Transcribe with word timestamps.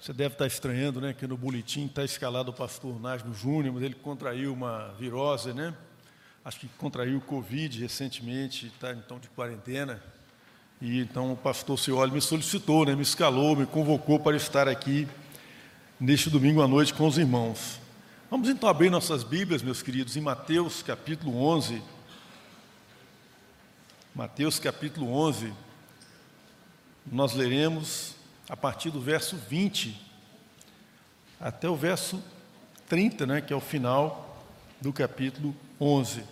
Você 0.00 0.14
deve 0.14 0.32
estar 0.32 0.46
estranhando, 0.46 0.98
né, 0.98 1.12
que 1.12 1.26
no 1.26 1.36
boletim 1.36 1.84
está 1.84 2.02
escalado 2.02 2.50
o 2.50 2.54
pastor 2.54 2.98
Nasmo 2.98 3.34
Júnior, 3.34 3.74
mas 3.74 3.82
ele 3.82 3.94
contraiu 3.94 4.50
uma 4.50 4.94
virose, 4.98 5.52
né? 5.52 5.74
Acho 6.42 6.60
que 6.60 6.68
contraiu 6.78 7.18
o 7.18 7.20
Covid 7.20 7.78
recentemente, 7.78 8.68
está 8.68 8.92
então 8.92 9.18
de 9.18 9.28
quarentena. 9.28 10.02
E 10.80 11.00
então 11.00 11.34
o 11.34 11.36
pastor 11.36 11.78
Cioli 11.78 12.12
me 12.12 12.20
solicitou, 12.22 12.86
né, 12.86 12.96
me 12.96 13.02
escalou, 13.02 13.54
me 13.54 13.66
convocou 13.66 14.18
para 14.18 14.34
estar 14.38 14.66
aqui 14.66 15.06
neste 16.00 16.30
domingo 16.30 16.62
à 16.62 16.66
noite 16.66 16.94
com 16.94 17.06
os 17.06 17.18
irmãos. 17.18 17.78
Vamos 18.30 18.48
então 18.48 18.70
abrir 18.70 18.88
nossas 18.88 19.22
Bíblias, 19.22 19.62
meus 19.62 19.82
queridos, 19.82 20.16
em 20.16 20.22
Mateus 20.22 20.82
capítulo 20.82 21.36
11. 21.36 21.82
Mateus 24.14 24.58
capítulo 24.58 25.12
11. 25.12 25.52
Nós 27.12 27.34
leremos 27.34 28.18
a 28.50 28.56
partir 28.56 28.90
do 28.90 29.00
verso 29.00 29.36
20 29.36 29.96
até 31.40 31.68
o 31.68 31.76
verso 31.76 32.20
30, 32.88 33.24
né, 33.24 33.40
que 33.40 33.52
é 33.52 33.56
o 33.56 33.60
final 33.60 34.44
do 34.80 34.92
capítulo 34.92 35.54
11. 35.80 36.24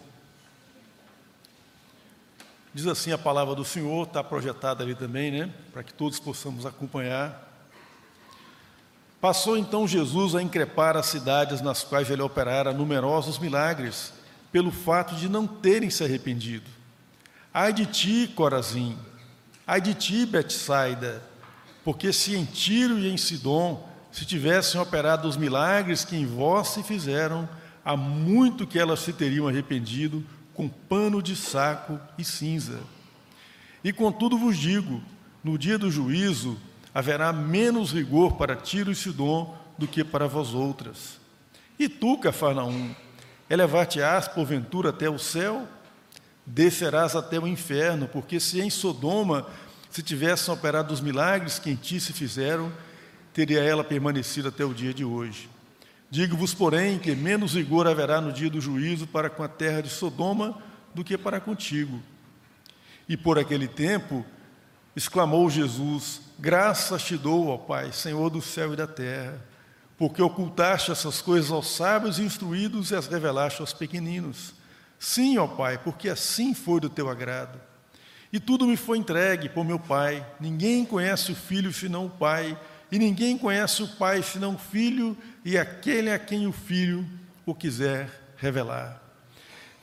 Diz 2.75 2.87
assim 2.89 3.13
a 3.13 3.19
palavra 3.19 3.55
do 3.55 3.65
Senhor, 3.65 4.05
está 4.05 4.23
projetada 4.23 4.83
ali 4.83 4.97
também, 4.97 5.31
né? 5.31 5.55
Para 5.73 5.83
que 5.83 5.95
todos 5.95 6.19
possamos 6.19 6.67
acompanhar. 6.67 7.47
Passou 9.21 9.57
então 9.57 9.89
Jesus 9.89 10.35
a 10.35 10.43
increpar 10.43 10.97
as 10.97 11.07
cidades 11.07 11.61
nas 11.61 11.83
quais 11.83 12.11
ele 12.11 12.23
operara 12.23 12.73
numerosos 12.73 13.39
milagres, 13.39 14.13
pelo 14.53 14.71
fato 14.71 15.15
de 15.15 15.29
não 15.29 15.47
terem 15.47 15.89
se 15.89 16.05
arrependido. 16.05 16.69
Ai 17.55 17.73
de 17.73 17.87
ti, 17.87 18.33
Corazim, 18.35 18.99
ai 19.67 19.81
de 19.81 19.95
ti, 19.95 20.27
Betsaida, 20.27 21.23
porque 21.89 22.13
se 22.13 22.37
em 22.37 22.45
Tiro 22.45 22.99
e 22.99 23.09
em 23.09 23.17
Sidom 23.17 23.83
se 24.13 24.27
tivessem 24.27 24.79
operado 24.79 25.27
os 25.27 25.39
milagres 25.39 26.05
que 26.05 26.17
em 26.17 26.27
vós 26.27 26.69
se 26.69 26.83
fizeram, 26.83 27.49
há 27.83 27.97
muito 27.97 28.67
que 28.67 28.79
elas 28.79 29.01
se 29.01 29.11
teriam 29.11 29.49
arrependido 29.49 30.23
com 30.53 30.69
pano 30.69 31.23
de 31.23 31.35
saco 31.35 31.99
e 32.19 32.25
cinza. 32.25 32.79
E 33.83 33.91
contudo 33.91 34.37
vos 34.37 34.59
digo: 34.59 35.01
no 35.43 35.57
dia 35.57 35.79
do 35.79 35.91
juízo 35.91 36.59
haverá 36.95 37.33
menos 37.33 37.91
rigor 37.91 38.37
para 38.37 38.55
Tiro 38.55 38.93
e 38.93 38.95
Sidom 38.95 39.57
do 39.79 39.89
que 39.89 40.05
para 40.05 40.29
vós 40.29 40.53
outras. 40.53 41.19
E 41.79 41.89
tu, 41.89 42.19
Cafarnaum, 42.19 42.95
elevar-te-ás 43.49 44.29
porventura 44.29 44.91
até 44.91 45.09
o 45.09 45.19
céu? 45.19 45.67
Descerás 46.45 47.17
até 47.17 47.39
o 47.39 47.47
inferno, 47.47 48.07
porque 48.09 48.39
se 48.39 48.61
em 48.61 48.69
Sodoma 48.69 49.47
se 49.91 50.03
tivessem 50.03 50.53
operado 50.53 50.93
os 50.93 51.01
milagres 51.01 51.59
que 51.59 51.71
em 51.71 51.77
ti 51.77 52.01
se 52.01 52.13
fizeram, 52.13 52.73
teria 53.33 53.63
ela 53.63 53.85
permanecido 53.85 54.49
até 54.49 54.65
o 54.65 54.75
dia 54.75 54.93
de 54.93 55.05
hoje. 55.05 55.49
Digo-vos, 56.11 56.55
porém, 56.55 56.99
que 56.99 57.15
menos 57.15 57.55
rigor 57.55 57.87
haverá 57.87 58.21
no 58.21 58.33
dia 58.33 58.49
do 58.49 58.61
juízo 58.61 59.07
para 59.07 59.29
com 59.29 59.43
a 59.43 59.49
terra 59.49 59.83
de 59.83 59.91
Sodoma 59.91 60.61
do 60.95 61.05
que 61.05 61.19
para 61.19 61.41
contigo. 61.41 62.03
E 63.09 63.17
por 63.17 63.39
aquele 63.39 63.69
tempo, 63.69 64.25
exclamou 64.97 65.49
Jesus: 65.51 66.23
Graças 66.39 67.03
te 67.03 67.17
dou, 67.17 67.49
ó 67.49 67.59
Pai, 67.59 67.93
Senhor 67.93 68.31
do 68.31 68.41
céu 68.41 68.73
e 68.73 68.77
da 68.77 68.87
terra, 68.87 69.45
porque 69.97 70.23
ocultaste 70.23 70.91
essas 70.91 71.21
coisas 71.21 71.51
aos 71.51 71.75
sábios 71.75 72.19
e 72.19 72.23
instruídos 72.23 72.91
e 72.91 72.97
as 72.97 73.07
revelaste 73.07 73.61
aos 73.61 73.73
pequeninos. 73.73 74.55
Sim, 74.99 75.39
ó 75.39 75.47
Pai, 75.47 75.79
porque 75.79 76.09
assim 76.09 76.55
foi 76.55 76.81
do 76.81 76.89
teu 76.89 77.09
agrado. 77.09 77.68
E 78.33 78.39
tudo 78.39 78.67
me 78.67 78.77
foi 78.77 78.99
entregue 78.99 79.49
por 79.49 79.65
meu 79.65 79.79
Pai. 79.79 80.25
Ninguém 80.39 80.85
conhece 80.85 81.33
o 81.33 81.37
Filho 81.37 81.73
senão 81.73 82.07
o 82.07 82.11
Pai, 82.11 82.59
e 82.91 82.99
ninguém 82.99 83.39
conhece 83.39 83.83
o 83.83 83.89
Pai 83.89 84.23
senão 84.23 84.55
o 84.55 84.59
Filho 84.59 85.17
e 85.45 85.57
aquele 85.57 86.11
a 86.11 86.19
quem 86.19 86.47
o 86.47 86.53
Filho 86.53 87.07
o 87.47 87.55
quiser 87.55 88.11
revelar. 88.37 89.03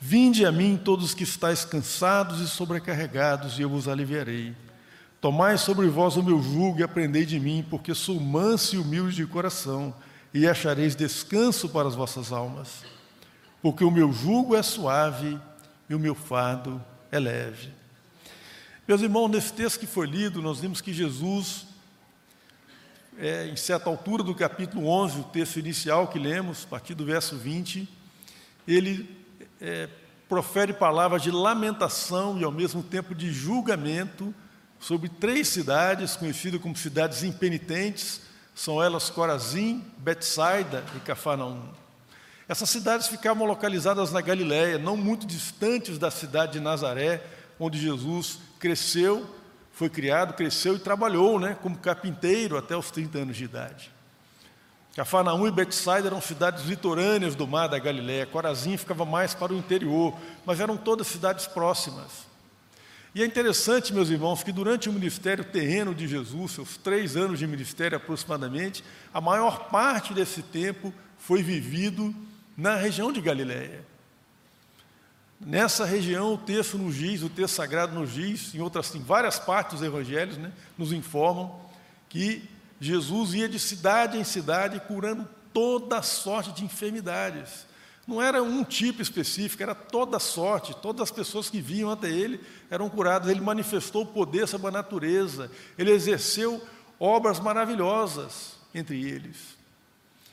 Vinde 0.00 0.44
a 0.44 0.52
mim 0.52 0.80
todos 0.82 1.14
que 1.14 1.24
estáis 1.24 1.64
cansados 1.64 2.40
e 2.40 2.48
sobrecarregados, 2.48 3.58
e 3.58 3.62
eu 3.62 3.68
vos 3.68 3.88
aliviarei. 3.88 4.54
Tomai 5.20 5.58
sobre 5.58 5.88
vós 5.88 6.16
o 6.16 6.22
meu 6.22 6.40
jugo 6.42 6.78
e 6.78 6.82
aprendei 6.82 7.24
de 7.24 7.40
mim, 7.40 7.64
porque 7.68 7.94
sou 7.94 8.20
manso 8.20 8.76
e 8.76 8.78
humilde 8.78 9.16
de 9.16 9.26
coração, 9.26 9.94
e 10.32 10.46
achareis 10.46 10.94
descanso 10.94 11.68
para 11.68 11.88
as 11.88 11.94
vossas 11.94 12.30
almas. 12.30 12.84
Porque 13.62 13.82
o 13.82 13.90
meu 13.90 14.12
jugo 14.12 14.54
é 14.54 14.62
suave 14.62 15.38
e 15.88 15.94
o 15.94 15.98
meu 15.98 16.14
fardo 16.14 16.80
é 17.10 17.18
leve. 17.18 17.70
Meus 18.88 19.02
irmãos, 19.02 19.26
nesse 19.26 19.52
texto 19.52 19.80
que 19.80 19.86
foi 19.86 20.06
lido, 20.06 20.40
nós 20.40 20.60
vimos 20.60 20.80
que 20.80 20.92
Jesus 20.92 21.66
é, 23.18 23.48
em 23.48 23.56
certa 23.56 23.90
altura 23.90 24.22
do 24.22 24.32
capítulo 24.32 24.86
11, 24.86 25.18
o 25.18 25.24
texto 25.24 25.58
inicial 25.58 26.06
que 26.06 26.20
lemos, 26.20 26.62
a 26.64 26.68
partir 26.68 26.94
do 26.94 27.04
verso 27.04 27.36
20, 27.36 27.88
ele 28.64 29.10
é, 29.60 29.88
profere 30.28 30.72
palavras 30.72 31.20
de 31.20 31.32
lamentação 31.32 32.38
e 32.38 32.44
ao 32.44 32.52
mesmo 32.52 32.80
tempo 32.80 33.12
de 33.12 33.32
julgamento 33.32 34.32
sobre 34.78 35.08
três 35.08 35.48
cidades 35.48 36.14
conhecidas 36.14 36.60
como 36.60 36.76
cidades 36.76 37.24
impenitentes, 37.24 38.20
são 38.54 38.80
elas 38.80 39.10
Corazim, 39.10 39.84
Betsaida 39.98 40.84
e 40.96 41.00
Cafarnaum. 41.00 41.60
Essas 42.48 42.70
cidades 42.70 43.08
ficavam 43.08 43.48
localizadas 43.48 44.12
na 44.12 44.20
Galiléia, 44.20 44.78
não 44.78 44.96
muito 44.96 45.26
distantes 45.26 45.98
da 45.98 46.08
cidade 46.08 46.52
de 46.52 46.60
Nazaré, 46.60 47.20
onde 47.58 47.80
Jesus 47.80 48.38
cresceu 48.58 49.28
foi 49.76 49.90
criado, 49.90 50.32
cresceu 50.32 50.76
e 50.76 50.78
trabalhou 50.78 51.38
né, 51.38 51.54
como 51.62 51.76
carpinteiro 51.76 52.56
até 52.56 52.74
os 52.74 52.90
30 52.90 53.18
anos 53.18 53.36
de 53.36 53.44
idade. 53.44 53.92
Cafarnaum 54.94 55.46
e 55.46 55.50
Betsaida 55.50 56.08
eram 56.08 56.22
cidades 56.22 56.64
litorâneas 56.64 57.34
do 57.34 57.46
mar 57.46 57.66
da 57.66 57.78
Galiléia. 57.78 58.24
Corazim 58.24 58.78
ficava 58.78 59.04
mais 59.04 59.34
para 59.34 59.52
o 59.52 59.58
interior, 59.58 60.18
mas 60.46 60.60
eram 60.60 60.78
todas 60.78 61.06
cidades 61.06 61.46
próximas. 61.46 62.26
E 63.14 63.22
é 63.22 63.26
interessante, 63.26 63.92
meus 63.92 64.08
irmãos, 64.08 64.42
que 64.42 64.50
durante 64.50 64.88
o 64.88 64.92
ministério 64.94 65.44
terreno 65.44 65.94
de 65.94 66.08
Jesus, 66.08 66.52
seus 66.52 66.78
três 66.78 67.14
anos 67.14 67.38
de 67.38 67.46
ministério 67.46 67.98
aproximadamente, 67.98 68.82
a 69.12 69.20
maior 69.20 69.68
parte 69.68 70.14
desse 70.14 70.42
tempo 70.42 70.92
foi 71.18 71.42
vivido 71.42 72.14
na 72.56 72.76
região 72.76 73.12
de 73.12 73.20
Galiléia. 73.20 73.84
Nessa 75.38 75.84
região, 75.84 76.34
o 76.34 76.38
texto 76.38 76.78
nos 76.78 76.94
diz, 76.94 77.22
o 77.22 77.28
texto 77.28 77.54
sagrado 77.54 77.94
nos 77.94 78.12
diz, 78.12 78.54
em 78.54 78.60
outras, 78.60 78.94
em 78.94 79.02
várias 79.02 79.38
partes 79.38 79.78
dos 79.78 79.86
evangelhos, 79.86 80.38
né, 80.38 80.50
nos 80.78 80.92
informam 80.92 81.60
que 82.08 82.48
Jesus 82.80 83.34
ia 83.34 83.48
de 83.48 83.58
cidade 83.58 84.18
em 84.18 84.24
cidade 84.24 84.80
curando 84.80 85.28
toda 85.52 86.02
sorte 86.02 86.52
de 86.52 86.64
enfermidades. 86.64 87.66
Não 88.06 88.22
era 88.22 88.42
um 88.42 88.62
tipo 88.62 89.02
específico, 89.02 89.62
era 89.62 89.74
toda 89.74 90.18
sorte, 90.18 90.76
todas 90.80 91.02
as 91.02 91.10
pessoas 91.10 91.50
que 91.50 91.60
vinham 91.60 91.90
até 91.90 92.08
ele 92.08 92.40
eram 92.70 92.88
curadas. 92.88 93.28
Ele 93.28 93.40
manifestou 93.40 94.02
o 94.02 94.06
poder 94.06 94.46
sobre 94.46 94.68
a 94.68 94.70
natureza, 94.70 95.50
ele 95.76 95.90
exerceu 95.90 96.62
obras 97.00 97.40
maravilhosas 97.40 98.56
entre 98.74 99.02
eles. 99.02 99.56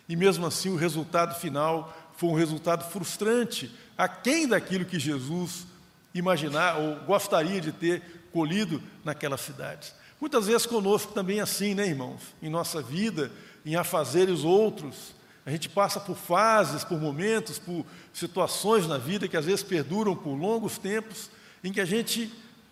E 0.07 0.15
mesmo 0.15 0.45
assim, 0.45 0.69
o 0.69 0.75
resultado 0.75 1.39
final 1.39 1.91
foi 2.15 2.29
um 2.29 2.35
resultado 2.35 2.89
frustrante, 2.89 3.73
aquém 3.97 4.47
daquilo 4.47 4.85
que 4.85 4.99
Jesus 4.99 5.65
imaginar 6.13 6.77
ou 6.77 6.95
gostaria 7.05 7.59
de 7.59 7.71
ter 7.71 8.01
colhido 8.31 8.81
naquelas 9.03 9.41
cidades. 9.41 9.93
Muitas 10.19 10.47
vezes 10.47 10.65
conosco 10.65 11.13
também 11.13 11.39
é 11.39 11.41
assim, 11.41 11.73
né, 11.73 11.87
irmãos? 11.87 12.21
Em 12.41 12.49
nossa 12.49 12.81
vida, 12.81 13.31
em 13.65 13.75
afazeres 13.75 14.43
outros, 14.43 15.13
a 15.45 15.51
gente 15.51 15.67
passa 15.67 15.99
por 15.99 16.15
fases, 16.15 16.83
por 16.83 16.99
momentos, 16.99 17.59
por 17.59 17.85
situações 18.13 18.87
na 18.87 18.97
vida 18.97 19.27
que 19.27 19.35
às 19.35 19.45
vezes 19.45 19.63
perduram 19.63 20.15
por 20.15 20.35
longos 20.35 20.77
tempos, 20.77 21.29
em 21.63 21.71
que 21.71 21.81
a 21.81 21.85
gente 21.85 22.31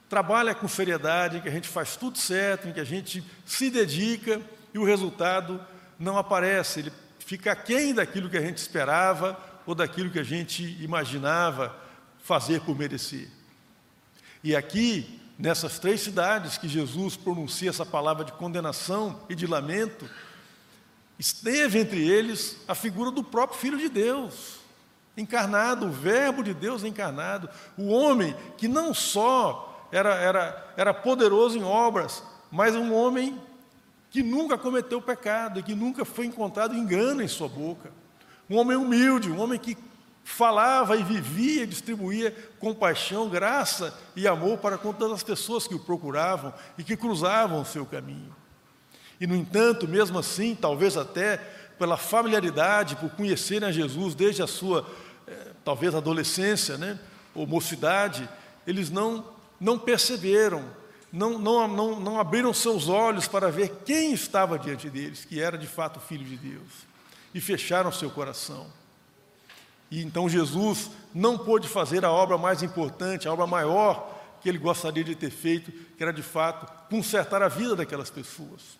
trabalha 0.09 0.55
com 0.55 0.67
seriedade, 0.67 1.37
em 1.37 1.41
que 1.41 1.49
a 1.49 1.51
gente 1.51 1.67
faz 1.67 1.95
tudo 1.95 2.17
certo, 2.17 2.67
em 2.67 2.73
que 2.73 2.79
a 2.79 2.85
gente 2.85 3.23
se 3.45 3.69
dedica 3.69 4.41
e 4.73 4.79
o 4.79 4.85
resultado 4.85 5.59
não 5.99 6.17
aparece, 6.17 6.79
ele 6.79 6.91
fica 7.31 7.53
aquém 7.53 7.93
daquilo 7.93 8.29
que 8.29 8.35
a 8.35 8.41
gente 8.41 8.57
esperava 8.57 9.39
ou 9.65 9.73
daquilo 9.73 10.09
que 10.09 10.19
a 10.19 10.23
gente 10.23 10.77
imaginava 10.83 11.73
fazer 12.21 12.59
por 12.59 12.77
merecer. 12.77 13.29
E 14.43 14.53
aqui, 14.53 15.17
nessas 15.39 15.79
três 15.79 16.01
cidades 16.01 16.57
que 16.57 16.67
Jesus 16.67 17.15
pronuncia 17.15 17.69
essa 17.69 17.85
palavra 17.85 18.25
de 18.25 18.33
condenação 18.33 19.21
e 19.29 19.35
de 19.35 19.47
lamento, 19.47 20.09
esteve 21.17 21.79
entre 21.79 22.05
eles 22.05 22.57
a 22.67 22.75
figura 22.75 23.11
do 23.11 23.23
próprio 23.23 23.57
Filho 23.57 23.77
de 23.77 23.87
Deus, 23.87 24.59
encarnado, 25.15 25.85
o 25.85 25.91
Verbo 25.91 26.43
de 26.43 26.53
Deus 26.53 26.83
encarnado, 26.83 27.49
o 27.77 27.87
homem 27.87 28.35
que 28.57 28.67
não 28.67 28.93
só 28.93 29.87
era, 29.89 30.15
era, 30.15 30.73
era 30.75 30.93
poderoso 30.93 31.57
em 31.57 31.63
obras, 31.63 32.21
mas 32.51 32.75
um 32.75 32.93
homem 32.93 33.39
que 34.11 34.21
nunca 34.21 34.57
cometeu 34.57 35.01
pecado 35.01 35.59
e 35.59 35.63
que 35.63 35.73
nunca 35.73 36.03
foi 36.03 36.25
encontrado 36.25 36.75
engano 36.75 37.23
em 37.23 37.27
sua 37.27 37.47
boca. 37.47 37.91
Um 38.49 38.57
homem 38.57 38.75
humilde, 38.75 39.31
um 39.31 39.39
homem 39.39 39.57
que 39.57 39.77
falava 40.23 40.97
e 40.97 41.03
vivia, 41.03 41.65
distribuía 41.65 42.35
compaixão, 42.59 43.29
graça 43.29 43.97
e 44.15 44.27
amor 44.27 44.57
para 44.57 44.77
com 44.77 44.93
todas 44.93 45.15
as 45.15 45.23
pessoas 45.23 45.65
que 45.65 45.73
o 45.73 45.79
procuravam 45.79 46.53
e 46.77 46.83
que 46.83 46.97
cruzavam 46.97 47.61
o 47.61 47.65
seu 47.65 47.85
caminho. 47.85 48.35
E, 49.19 49.25
no 49.25 49.35
entanto, 49.35 49.87
mesmo 49.87 50.19
assim, 50.19 50.55
talvez 50.59 50.97
até 50.97 51.37
pela 51.79 51.95
familiaridade, 51.95 52.97
por 52.97 53.11
conhecerem 53.11 53.67
a 53.69 53.71
Jesus 53.71 54.13
desde 54.13 54.43
a 54.43 54.47
sua, 54.47 54.85
eh, 55.27 55.51
talvez, 55.63 55.95
adolescência, 55.95 56.77
né, 56.77 56.99
ou 57.33 57.47
mocidade, 57.47 58.27
eles 58.67 58.89
não, 58.89 59.25
não 59.59 59.79
perceberam, 59.79 60.65
não, 61.11 61.37
não, 61.37 61.67
não, 61.67 61.99
não 61.99 62.19
abriram 62.19 62.53
seus 62.53 62.87
olhos 62.87 63.27
para 63.27 63.51
ver 63.51 63.81
quem 63.85 64.13
estava 64.13 64.57
diante 64.57 64.89
deles, 64.89 65.25
que 65.25 65.41
era 65.41 65.57
de 65.57 65.67
fato 65.67 65.97
o 65.97 66.01
Filho 66.01 66.23
de 66.23 66.37
Deus, 66.37 66.87
e 67.33 67.41
fecharam 67.41 67.91
seu 67.91 68.09
coração. 68.09 68.67
E 69.89 70.01
então 70.01 70.29
Jesus 70.29 70.89
não 71.13 71.37
pôde 71.37 71.67
fazer 71.67 72.05
a 72.05 72.11
obra 72.11 72.37
mais 72.37 72.63
importante, 72.63 73.27
a 73.27 73.33
obra 73.33 73.45
maior 73.45 74.09
que 74.41 74.47
ele 74.47 74.57
gostaria 74.57 75.03
de 75.03 75.15
ter 75.15 75.29
feito, 75.29 75.71
que 75.71 76.01
era 76.01 76.13
de 76.13 76.23
fato 76.23 76.65
consertar 76.89 77.43
a 77.43 77.49
vida 77.49 77.75
daquelas 77.75 78.09
pessoas. 78.09 78.79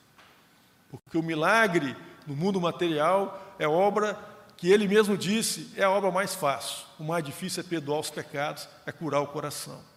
Porque 0.89 1.18
o 1.18 1.24
milagre 1.24 1.95
no 2.25 2.36
mundo 2.36 2.60
material 2.60 3.56
é 3.60 3.68
obra 3.68 4.18
que 4.57 4.72
ele 4.72 4.88
mesmo 4.88 5.18
disse 5.18 5.72
é 5.75 5.84
a 5.84 5.89
obra 5.89 6.12
mais 6.12 6.34
fácil. 6.34 6.86
O 7.00 7.04
mais 7.04 7.24
difícil 7.24 7.62
é 7.62 7.63
perdoar 7.68 8.00
os 8.00 8.10
pecados, 8.10 8.68
é 8.86 8.92
curar 8.92 9.22
o 9.22 9.27
coração. 9.27 9.90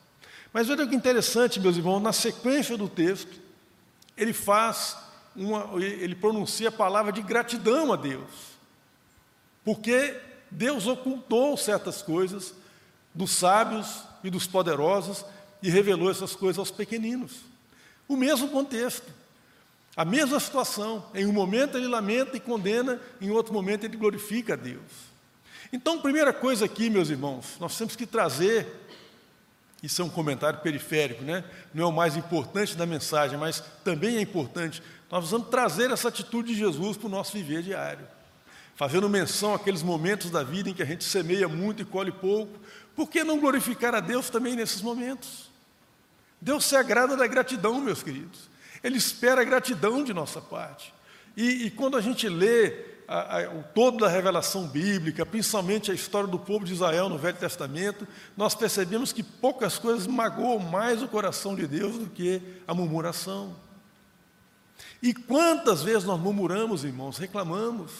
Mas 0.54 0.70
olha 0.70 0.86
que 0.86 0.94
interessante, 0.94 1.58
meus 1.58 1.76
irmãos, 1.76 1.98
na 1.98 2.12
sequência 2.12 2.78
do 2.78 2.88
texto, 2.88 3.40
ele 4.16 4.32
faz 4.32 4.96
uma, 5.34 5.82
ele 5.82 6.14
pronuncia 6.14 6.68
a 6.68 6.72
palavra 6.72 7.10
de 7.10 7.20
gratidão 7.20 7.92
a 7.92 7.96
Deus. 7.96 8.30
Porque 9.64 10.16
Deus 10.48 10.86
ocultou 10.86 11.56
certas 11.56 12.02
coisas 12.02 12.54
dos 13.12 13.32
sábios 13.32 14.04
e 14.22 14.30
dos 14.30 14.46
poderosos 14.46 15.24
e 15.60 15.68
revelou 15.68 16.08
essas 16.08 16.36
coisas 16.36 16.60
aos 16.60 16.70
pequeninos. 16.70 17.32
O 18.06 18.16
mesmo 18.16 18.48
contexto. 18.48 19.10
A 19.96 20.04
mesma 20.04 20.38
situação. 20.38 21.04
Em 21.16 21.26
um 21.26 21.32
momento 21.32 21.76
ele 21.76 21.88
lamenta 21.88 22.36
e 22.36 22.40
condena, 22.40 23.00
em 23.20 23.28
outro 23.28 23.52
momento 23.52 23.82
ele 23.82 23.96
glorifica 23.96 24.52
a 24.52 24.56
Deus. 24.56 25.14
Então, 25.72 26.00
primeira 26.00 26.32
coisa 26.32 26.66
aqui, 26.66 26.88
meus 26.88 27.10
irmãos, 27.10 27.56
nós 27.58 27.76
temos 27.76 27.96
que 27.96 28.06
trazer, 28.06 28.83
isso 29.84 30.00
é 30.00 30.04
um 30.04 30.08
comentário 30.08 30.60
periférico, 30.60 31.22
né? 31.22 31.44
não 31.74 31.84
é 31.84 31.86
o 31.86 31.92
mais 31.92 32.16
importante 32.16 32.74
da 32.74 32.86
mensagem, 32.86 33.38
mas 33.38 33.62
também 33.84 34.16
é 34.16 34.20
importante. 34.22 34.82
Nós 35.10 35.30
vamos 35.30 35.48
trazer 35.48 35.90
essa 35.90 36.08
atitude 36.08 36.54
de 36.54 36.58
Jesus 36.58 36.96
para 36.96 37.06
o 37.06 37.10
nosso 37.10 37.32
viver 37.32 37.62
diário, 37.62 38.06
fazendo 38.74 39.10
menção 39.10 39.54
àqueles 39.54 39.82
momentos 39.82 40.30
da 40.30 40.42
vida 40.42 40.70
em 40.70 40.74
que 40.74 40.82
a 40.82 40.86
gente 40.86 41.04
semeia 41.04 41.46
muito 41.46 41.82
e 41.82 41.84
colhe 41.84 42.10
pouco. 42.10 42.58
Por 42.96 43.10
que 43.10 43.22
não 43.22 43.38
glorificar 43.38 43.94
a 43.94 44.00
Deus 44.00 44.30
também 44.30 44.56
nesses 44.56 44.80
momentos? 44.80 45.50
Deus 46.40 46.64
se 46.64 46.76
agrada 46.76 47.14
da 47.14 47.26
gratidão, 47.26 47.78
meus 47.78 48.02
queridos. 48.02 48.48
Ele 48.82 48.96
espera 48.96 49.42
a 49.42 49.44
gratidão 49.44 50.02
de 50.02 50.14
nossa 50.14 50.40
parte. 50.40 50.94
E, 51.36 51.66
e 51.66 51.70
quando 51.70 51.96
a 51.96 52.00
gente 52.00 52.26
lê 52.26 52.93
a, 53.06 53.38
a, 53.38 53.50
o 53.50 53.62
todo 53.74 53.98
da 53.98 54.08
revelação 54.08 54.66
bíblica, 54.66 55.24
principalmente 55.24 55.90
a 55.90 55.94
história 55.94 56.28
do 56.28 56.38
povo 56.38 56.64
de 56.64 56.72
Israel 56.72 57.08
no 57.08 57.18
Velho 57.18 57.36
Testamento, 57.36 58.06
nós 58.36 58.54
percebemos 58.54 59.12
que 59.12 59.22
poucas 59.22 59.78
coisas 59.78 60.06
magoam 60.06 60.58
mais 60.58 61.02
o 61.02 61.08
coração 61.08 61.54
de 61.54 61.66
Deus 61.66 61.98
do 61.98 62.06
que 62.06 62.40
a 62.66 62.74
murmuração. 62.74 63.54
E 65.02 65.12
quantas 65.12 65.82
vezes 65.82 66.04
nós 66.04 66.18
murmuramos, 66.18 66.84
irmãos, 66.84 67.18
reclamamos 67.18 67.92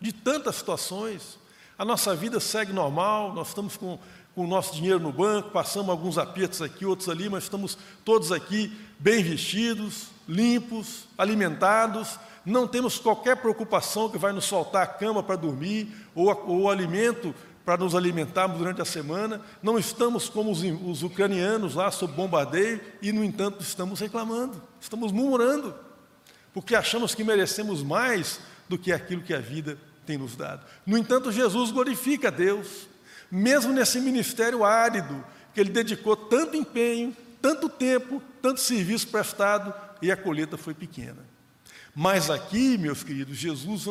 de 0.00 0.12
tantas 0.12 0.56
situações. 0.56 1.38
A 1.78 1.84
nossa 1.84 2.14
vida 2.14 2.38
segue 2.38 2.72
normal, 2.72 3.32
nós 3.32 3.48
estamos 3.48 3.76
com 3.76 3.98
com 4.34 4.44
o 4.44 4.48
nosso 4.48 4.74
dinheiro 4.74 4.98
no 4.98 5.12
banco, 5.12 5.50
passamos 5.50 5.90
alguns 5.90 6.18
apertos 6.18 6.60
aqui, 6.60 6.84
outros 6.84 7.08
ali, 7.08 7.28
mas 7.28 7.44
estamos 7.44 7.78
todos 8.04 8.32
aqui 8.32 8.76
bem 8.98 9.22
vestidos, 9.22 10.08
limpos, 10.28 11.06
alimentados, 11.16 12.18
não 12.44 12.66
temos 12.66 12.98
qualquer 12.98 13.36
preocupação 13.36 14.10
que 14.10 14.18
vai 14.18 14.32
nos 14.32 14.44
soltar 14.44 14.82
a 14.82 14.86
cama 14.86 15.22
para 15.22 15.36
dormir 15.36 15.88
ou, 16.14 16.26
o 16.46 16.68
alimento 16.68 17.34
para 17.64 17.78
nos 17.78 17.94
alimentarmos 17.94 18.58
durante 18.58 18.82
a 18.82 18.84
semana, 18.84 19.40
não 19.62 19.78
estamos 19.78 20.28
como 20.28 20.50
os, 20.50 20.62
os 20.62 21.02
ucranianos 21.02 21.74
lá 21.74 21.90
sob 21.90 22.12
bombardeio 22.12 22.78
e, 23.00 23.10
no 23.10 23.24
entanto, 23.24 23.62
estamos 23.62 24.00
reclamando, 24.00 24.62
estamos 24.78 25.10
murmurando, 25.10 25.74
porque 26.52 26.74
achamos 26.74 27.14
que 27.14 27.24
merecemos 27.24 27.82
mais 27.82 28.38
do 28.68 28.76
que 28.76 28.92
aquilo 28.92 29.22
que 29.22 29.32
a 29.32 29.40
vida 29.40 29.78
tem 30.04 30.18
nos 30.18 30.36
dado. 30.36 30.64
No 30.84 30.98
entanto, 30.98 31.32
Jesus 31.32 31.70
glorifica 31.70 32.28
a 32.28 32.30
Deus, 32.30 32.86
mesmo 33.30 33.72
nesse 33.72 33.98
ministério 33.98 34.62
árido, 34.62 35.24
que 35.54 35.60
ele 35.60 35.70
dedicou 35.70 36.14
tanto 36.14 36.56
empenho, 36.56 37.16
tanto 37.40 37.68
tempo, 37.70 38.22
tanto 38.42 38.60
serviço 38.60 39.08
prestado 39.08 39.72
e 40.02 40.12
a 40.12 40.16
colheita 40.16 40.58
foi 40.58 40.74
pequena. 40.74 41.33
Mas 41.94 42.28
aqui, 42.28 42.76
meus 42.76 43.04
queridos, 43.04 43.36
Jesus 43.36 43.84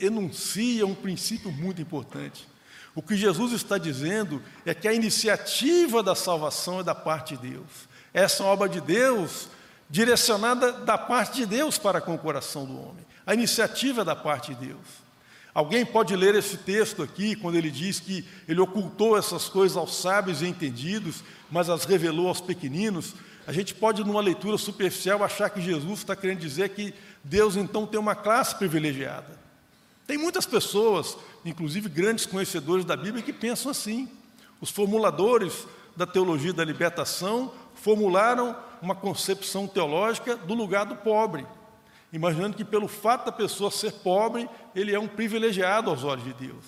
enuncia 0.00 0.86
um 0.86 0.94
princípio 0.94 1.50
muito 1.50 1.82
importante. 1.82 2.46
O 2.94 3.02
que 3.02 3.16
Jesus 3.16 3.52
está 3.52 3.78
dizendo 3.78 4.42
é 4.64 4.72
que 4.72 4.86
a 4.86 4.92
iniciativa 4.92 6.02
da 6.02 6.14
salvação 6.14 6.80
é 6.80 6.82
da 6.84 6.94
parte 6.94 7.36
de 7.36 7.50
Deus. 7.50 7.88
Essa 8.14 8.44
obra 8.44 8.68
de 8.68 8.80
Deus, 8.80 9.48
direcionada 9.90 10.72
da 10.72 10.96
parte 10.96 11.36
de 11.36 11.46
Deus 11.46 11.78
para 11.78 12.00
com 12.00 12.14
o 12.14 12.18
coração 12.18 12.64
do 12.64 12.78
homem. 12.78 13.04
A 13.26 13.34
iniciativa 13.34 14.02
é 14.02 14.04
da 14.04 14.16
parte 14.16 14.54
de 14.54 14.66
Deus. 14.66 15.08
Alguém 15.52 15.84
pode 15.84 16.14
ler 16.14 16.34
esse 16.36 16.56
texto 16.56 17.02
aqui, 17.02 17.34
quando 17.34 17.56
ele 17.56 17.70
diz 17.70 17.98
que 17.98 18.24
ele 18.46 18.60
ocultou 18.60 19.18
essas 19.18 19.48
coisas 19.48 19.76
aos 19.76 19.96
sábios 19.96 20.40
e 20.40 20.46
entendidos, 20.46 21.24
mas 21.50 21.68
as 21.68 21.84
revelou 21.84 22.28
aos 22.28 22.40
pequeninos. 22.40 23.14
A 23.46 23.52
gente 23.52 23.74
pode, 23.74 24.04
numa 24.04 24.20
leitura 24.20 24.58
superficial, 24.58 25.24
achar 25.24 25.50
que 25.50 25.60
Jesus 25.60 26.00
está 26.00 26.14
querendo 26.14 26.38
dizer 26.38 26.68
que 26.68 26.94
Deus 27.22 27.56
então 27.56 27.86
tem 27.86 27.98
uma 27.98 28.14
classe 28.14 28.54
privilegiada. 28.54 29.38
Tem 30.06 30.16
muitas 30.16 30.46
pessoas, 30.46 31.16
inclusive 31.44 31.88
grandes 31.88 32.26
conhecedores 32.26 32.84
da 32.84 32.96
Bíblia, 32.96 33.22
que 33.22 33.32
pensam 33.32 33.70
assim. 33.70 34.08
Os 34.60 34.70
formuladores 34.70 35.66
da 35.96 36.06
teologia 36.06 36.52
da 36.52 36.64
libertação 36.64 37.52
formularam 37.74 38.56
uma 38.80 38.94
concepção 38.94 39.66
teológica 39.66 40.36
do 40.36 40.54
lugar 40.54 40.86
do 40.86 40.96
pobre 40.96 41.46
imaginando 42.12 42.56
que 42.56 42.64
pelo 42.64 42.88
fato 42.88 43.26
da 43.26 43.32
pessoa 43.32 43.70
ser 43.70 43.92
pobre, 43.92 44.48
ele 44.74 44.94
é 44.94 44.98
um 44.98 45.08
privilegiado 45.08 45.90
aos 45.90 46.04
olhos 46.04 46.24
de 46.24 46.32
Deus. 46.32 46.64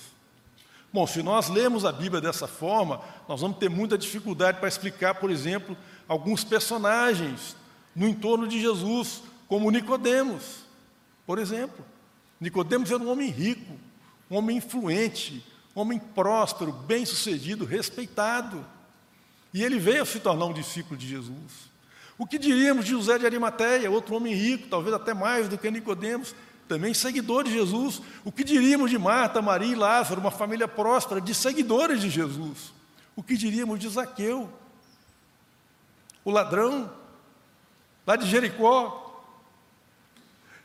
Bom, 0.92 1.06
se 1.06 1.22
nós 1.22 1.48
lemos 1.48 1.84
a 1.84 1.92
Bíblia 1.92 2.20
dessa 2.20 2.48
forma, 2.48 3.00
nós 3.28 3.40
vamos 3.40 3.58
ter 3.58 3.70
muita 3.70 3.96
dificuldade 3.96 4.58
para 4.58 4.68
explicar, 4.68 5.14
por 5.14 5.30
exemplo, 5.30 5.76
alguns 6.08 6.42
personagens 6.42 7.56
no 7.94 8.08
entorno 8.08 8.46
de 8.46 8.60
Jesus, 8.60 9.22
como 9.50 9.68
Nicodemos, 9.68 10.64
por 11.26 11.40
exemplo. 11.40 11.84
Nicodemos 12.38 12.88
era 12.88 13.02
um 13.02 13.10
homem 13.10 13.28
rico, 13.30 13.74
um 14.30 14.36
homem 14.36 14.58
influente, 14.58 15.44
um 15.74 15.80
homem 15.80 15.98
próspero, 15.98 16.70
bem-sucedido, 16.70 17.64
respeitado. 17.64 18.64
E 19.52 19.64
ele 19.64 19.80
veio 19.80 20.06
se 20.06 20.20
tornar 20.20 20.46
um 20.46 20.52
discípulo 20.52 20.96
de 20.96 21.08
Jesus. 21.08 21.68
O 22.16 22.28
que 22.28 22.38
diríamos 22.38 22.84
de 22.84 22.92
José 22.92 23.18
de 23.18 23.26
Arimateia, 23.26 23.90
outro 23.90 24.14
homem 24.14 24.32
rico, 24.34 24.68
talvez 24.68 24.94
até 24.94 25.12
mais 25.12 25.48
do 25.48 25.58
que 25.58 25.68
Nicodemos, 25.68 26.32
também 26.68 26.94
seguidor 26.94 27.42
de 27.42 27.52
Jesus. 27.52 28.00
O 28.24 28.30
que 28.30 28.44
diríamos 28.44 28.88
de 28.88 28.98
Marta, 28.98 29.42
Maria 29.42 29.72
e 29.72 29.74
Lázaro, 29.74 30.20
uma 30.20 30.30
família 30.30 30.68
próspera 30.68 31.20
de 31.20 31.34
seguidores 31.34 32.00
de 32.00 32.08
Jesus? 32.08 32.72
O 33.16 33.22
que 33.22 33.36
diríamos 33.36 33.80
de 33.80 33.88
Zaqueu, 33.88 34.48
o 36.24 36.30
ladrão, 36.30 36.88
lá 38.06 38.14
de 38.14 38.30
Jericó? 38.30 39.08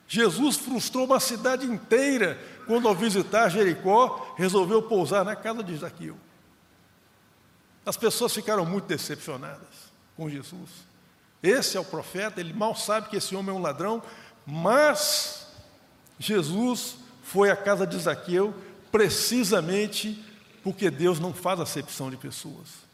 Jesus 0.07 0.57
frustrou 0.57 1.05
uma 1.05 1.19
cidade 1.19 1.65
inteira 1.65 2.39
quando, 2.67 2.87
ao 2.87 2.95
visitar 2.95 3.49
Jericó, 3.49 4.33
resolveu 4.37 4.81
pousar 4.81 5.25
na 5.25 5.35
casa 5.35 5.63
de 5.63 5.75
Zaqueu. 5.75 6.17
As 7.85 7.97
pessoas 7.97 8.33
ficaram 8.33 8.65
muito 8.65 8.85
decepcionadas 8.85 9.91
com 10.15 10.29
Jesus. 10.29 10.69
Esse 11.41 11.77
é 11.77 11.79
o 11.79 11.85
profeta, 11.85 12.39
ele 12.39 12.53
mal 12.53 12.75
sabe 12.75 13.09
que 13.09 13.17
esse 13.17 13.35
homem 13.35 13.55
é 13.55 13.57
um 13.57 13.61
ladrão, 13.61 14.01
mas 14.45 15.47
Jesus 16.17 16.97
foi 17.23 17.51
à 17.51 17.55
casa 17.55 17.85
de 17.85 17.97
Zaqueu 17.97 18.53
precisamente 18.91 20.23
porque 20.63 20.89
Deus 20.89 21.19
não 21.19 21.33
faz 21.33 21.59
acepção 21.59 22.09
de 22.09 22.17
pessoas. 22.17 22.85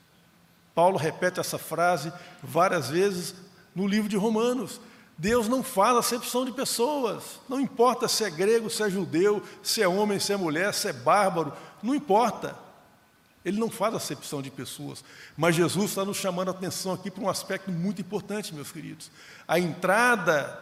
Paulo 0.76 0.98
repete 0.98 1.40
essa 1.40 1.58
frase 1.58 2.12
várias 2.42 2.90
vezes 2.90 3.36
no 3.76 3.88
livro 3.88 4.10
de 4.10 4.18
Romanos. 4.18 4.82
Deus 5.22 5.48
não 5.48 5.62
faz 5.62 5.96
acepção 5.96 6.44
de 6.44 6.52
pessoas. 6.52 7.40
Não 7.48 7.60
importa 7.60 8.08
se 8.08 8.24
é 8.24 8.30
grego, 8.32 8.72
se 8.72 8.82
é 8.82 8.90
judeu, 8.90 9.44
se 9.62 9.80
é 9.80 9.88
homem, 9.88 10.20
se 10.20 10.34
é 10.34 10.36
mulher, 10.36 10.74
se 10.74 10.88
é 10.88 10.94
bárbaro, 10.94 11.54
não 11.84 11.94
importa. 11.94 12.56
Ele 13.46 13.60
não 13.60 13.70
faz 13.70 13.94
acepção 13.94 14.42
de 14.42 14.50
pessoas. 14.50 15.04
Mas 15.38 15.54
Jesus 15.54 15.92
está 15.92 16.04
nos 16.04 16.18
chamando 16.18 16.48
a 16.48 16.52
atenção 16.52 16.94
aqui 16.94 17.12
para 17.12 17.24
um 17.24 17.30
aspecto 17.30 17.70
muito 17.70 18.02
importante, 18.02 18.52
meus 18.52 18.72
queridos. 18.72 19.12
A 19.48 19.60
entrada, 19.60 20.60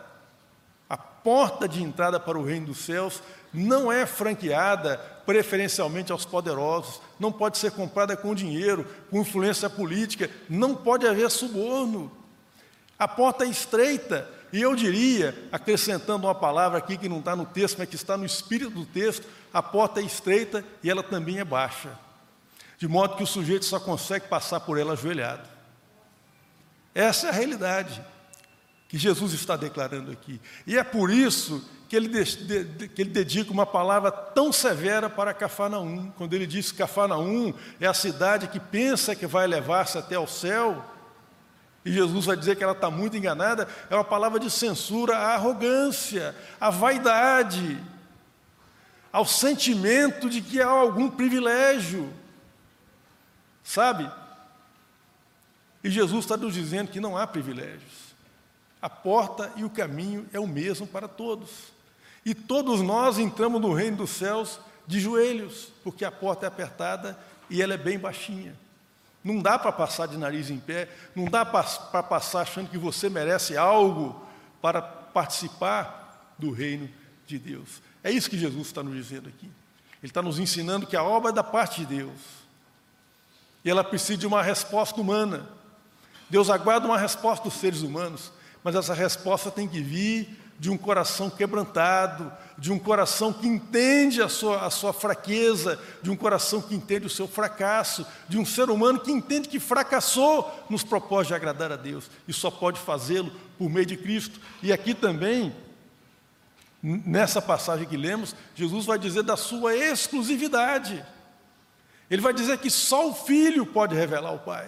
a 0.89 0.97
porta 0.97 1.65
de 1.65 1.81
entrada 1.81 2.19
para 2.19 2.37
o 2.37 2.43
reino 2.43 2.65
dos 2.65 2.79
céus 2.79 3.23
não 3.53 3.89
é 3.89 4.05
franqueada 4.05 4.97
preferencialmente 5.25 6.11
aos 6.11 6.25
poderosos, 6.25 6.99
não 7.17 7.31
pode 7.31 7.57
ser 7.57 7.71
comprada 7.71 8.17
com 8.17 8.35
dinheiro, 8.35 8.85
com 9.09 9.21
influência 9.21 9.69
política, 9.69 10.29
não 10.49 10.75
pode 10.75 11.07
haver 11.07 11.31
suborno. 11.31 12.11
A 12.97 13.07
porta 13.07 13.45
é 13.45 13.47
estreita, 13.47 14.27
E 14.51 14.61
eu 14.61 14.75
diria, 14.75 15.35
acrescentando 15.51 16.25
uma 16.27 16.35
palavra 16.35 16.79
aqui 16.79 16.97
que 16.97 17.09
não 17.09 17.19
está 17.19 17.35
no 17.35 17.45
texto, 17.45 17.77
mas 17.77 17.89
que 17.89 17.95
está 17.95 18.17
no 18.17 18.25
espírito 18.25 18.71
do 18.71 18.85
texto, 18.85 19.27
a 19.53 19.61
porta 19.61 19.99
é 19.99 20.03
estreita 20.03 20.63
e 20.83 20.89
ela 20.89 21.03
também 21.03 21.39
é 21.39 21.45
baixa. 21.45 21.97
De 22.77 22.87
modo 22.87 23.15
que 23.15 23.23
o 23.23 23.27
sujeito 23.27 23.65
só 23.65 23.79
consegue 23.79 24.27
passar 24.27 24.61
por 24.61 24.77
ela 24.77 24.93
ajoelhado. 24.93 25.47
Essa 26.95 27.27
é 27.27 27.29
a 27.29 27.33
realidade 27.33 28.01
que 28.87 28.97
Jesus 28.97 29.33
está 29.33 29.55
declarando 29.55 30.11
aqui. 30.11 30.41
E 30.65 30.77
é 30.77 30.83
por 30.83 31.11
isso 31.11 31.63
que 31.87 31.95
ele, 31.95 32.07
de, 32.07 32.63
de, 32.63 32.87
que 32.87 33.01
ele 33.01 33.09
dedica 33.09 33.51
uma 33.51 33.65
palavra 33.65 34.11
tão 34.11 34.51
severa 34.51 35.09
para 35.09 35.33
Cafarnaum, 35.33 36.11
quando 36.17 36.33
ele 36.33 36.47
diz 36.47 36.71
que 36.71 36.77
Cafarnaum 36.77 37.53
é 37.79 37.87
a 37.87 37.93
cidade 37.93 38.47
que 38.47 38.59
pensa 38.59 39.15
que 39.15 39.27
vai 39.27 39.47
levar-se 39.47 39.97
até 39.97 40.17
o 40.17 40.27
céu, 40.27 40.83
e 41.86 41.91
Jesus 41.91 42.25
vai 42.25 42.36
dizer 42.36 42.55
que 42.55 42.63
ela 42.63 42.74
está 42.74 42.91
muito 42.91 43.15
enganada, 43.15 43.67
é 43.89 43.95
uma 43.95 44.03
palavra 44.03 44.39
de 44.39 44.50
censura 44.50 45.17
à 45.17 45.33
arrogância, 45.33 46.36
à 46.59 46.69
vaidade, 46.69 47.81
ao 49.12 49.25
sentimento 49.25 50.29
de 50.29 50.41
que 50.41 50.62
há 50.62 50.67
algum 50.67 51.09
privilégio, 51.09 52.13
sabe? 53.63 54.12
E 55.83 55.89
Jesus 55.89 56.25
está 56.25 56.36
nos 56.36 56.53
dizendo 56.53 56.91
que 56.91 57.00
não 57.00 57.17
há 57.17 57.25
privilégios. 57.25 58.09
A 58.81 58.89
porta 58.89 59.51
e 59.55 59.63
o 59.63 59.69
caminho 59.69 60.27
é 60.33 60.39
o 60.39 60.48
mesmo 60.48 60.86
para 60.86 61.07
todos. 61.07 61.50
E 62.25 62.36
todos 62.36 62.81
nós 62.81 63.17
entramos 63.17 63.62
no 63.62 63.74
reino 63.74 63.98
dos 63.98 64.12
céus 64.12 64.59
de 64.86 65.00
joelhos, 65.00 65.71
porque 65.83 66.03
a 66.03 66.12
porta 66.12 66.45
é 66.45 66.48
apertada 66.48 67.17
e 67.50 67.62
ela 67.62 67.74
é 67.74 67.77
bem 67.77 67.98
baixinha. 67.98 68.55
Não 69.23 69.41
dá 69.41 69.59
para 69.59 69.71
passar 69.71 70.07
de 70.07 70.17
nariz 70.17 70.49
em 70.49 70.59
pé, 70.59 70.88
não 71.15 71.25
dá 71.25 71.45
para 71.45 72.03
passar 72.03 72.41
achando 72.41 72.69
que 72.69 72.77
você 72.77 73.09
merece 73.09 73.57
algo 73.57 74.25
para 74.61 74.81
participar 74.81 76.33
do 76.38 76.51
reino 76.51 76.89
de 77.27 77.38
Deus. 77.38 77.81
É 78.03 78.11
isso 78.11 78.29
que 78.29 78.38
Jesus 78.38 78.67
está 78.67 78.81
nos 78.81 78.95
dizendo 78.95 79.27
aqui. 79.27 79.51
Ele 80.01 80.09
está 80.09 80.21
nos 80.21 80.39
ensinando 80.39 80.88
que 80.88 80.95
a 80.95 81.03
obra 81.03 81.31
é 81.31 81.33
da 81.33 81.43
parte 81.43 81.81
de 81.81 81.97
Deus. 81.97 82.19
E 83.63 83.69
ela 83.69 83.83
precisa 83.83 84.17
de 84.17 84.25
uma 84.25 84.41
resposta 84.41 84.99
humana. 85.01 85.47
Deus 86.29 86.49
aguarda 86.49 86.88
uma 86.88 86.97
resposta 86.97 87.43
dos 87.43 87.55
seres 87.55 87.81
humanos, 87.81 88.31
mas 88.63 88.75
essa 88.75 88.93
resposta 88.93 89.51
tem 89.51 89.67
que 89.67 89.81
vir 89.81 90.39
de 90.59 90.69
um 90.69 90.77
coração 90.77 91.29
quebrantado, 91.29 92.31
de 92.57 92.69
um 92.71 92.77
coração 92.77 93.31
que 93.31 93.47
entende 93.47 94.21
a 94.21 94.27
sua, 94.27 94.65
a 94.65 94.69
sua 94.69 94.91
fraqueza, 94.91 95.79
de 96.01 96.11
um 96.11 96.15
coração 96.17 96.61
que 96.61 96.75
entende 96.75 97.07
o 97.07 97.09
seu 97.09 97.29
fracasso, 97.29 98.05
de 98.27 98.37
um 98.37 98.45
ser 98.45 98.69
humano 98.69 98.99
que 98.99 99.09
entende 99.09 99.47
que 99.47 99.59
fracassou 99.59 100.65
nos 100.69 100.83
propósitos 100.83 101.29
de 101.29 101.33
agradar 101.35 101.71
a 101.71 101.77
Deus 101.77 102.11
e 102.27 102.33
só 102.33 102.51
pode 102.51 102.77
fazê-lo 102.77 103.31
por 103.57 103.69
meio 103.69 103.85
de 103.85 103.95
Cristo. 103.95 104.41
E 104.61 104.73
aqui 104.73 104.93
também, 104.93 105.55
nessa 106.83 107.41
passagem 107.41 107.87
que 107.87 107.95
lemos, 107.95 108.35
Jesus 108.53 108.85
vai 108.85 108.99
dizer 108.99 109.23
da 109.23 109.37
sua 109.37 109.73
exclusividade. 109.73 111.05
Ele 112.11 112.21
vai 112.21 112.33
dizer 112.33 112.57
que 112.57 112.69
só 112.69 113.09
o 113.09 113.13
Filho 113.13 113.65
pode 113.65 113.95
revelar 113.95 114.33
o 114.33 114.39
Pai. 114.39 114.67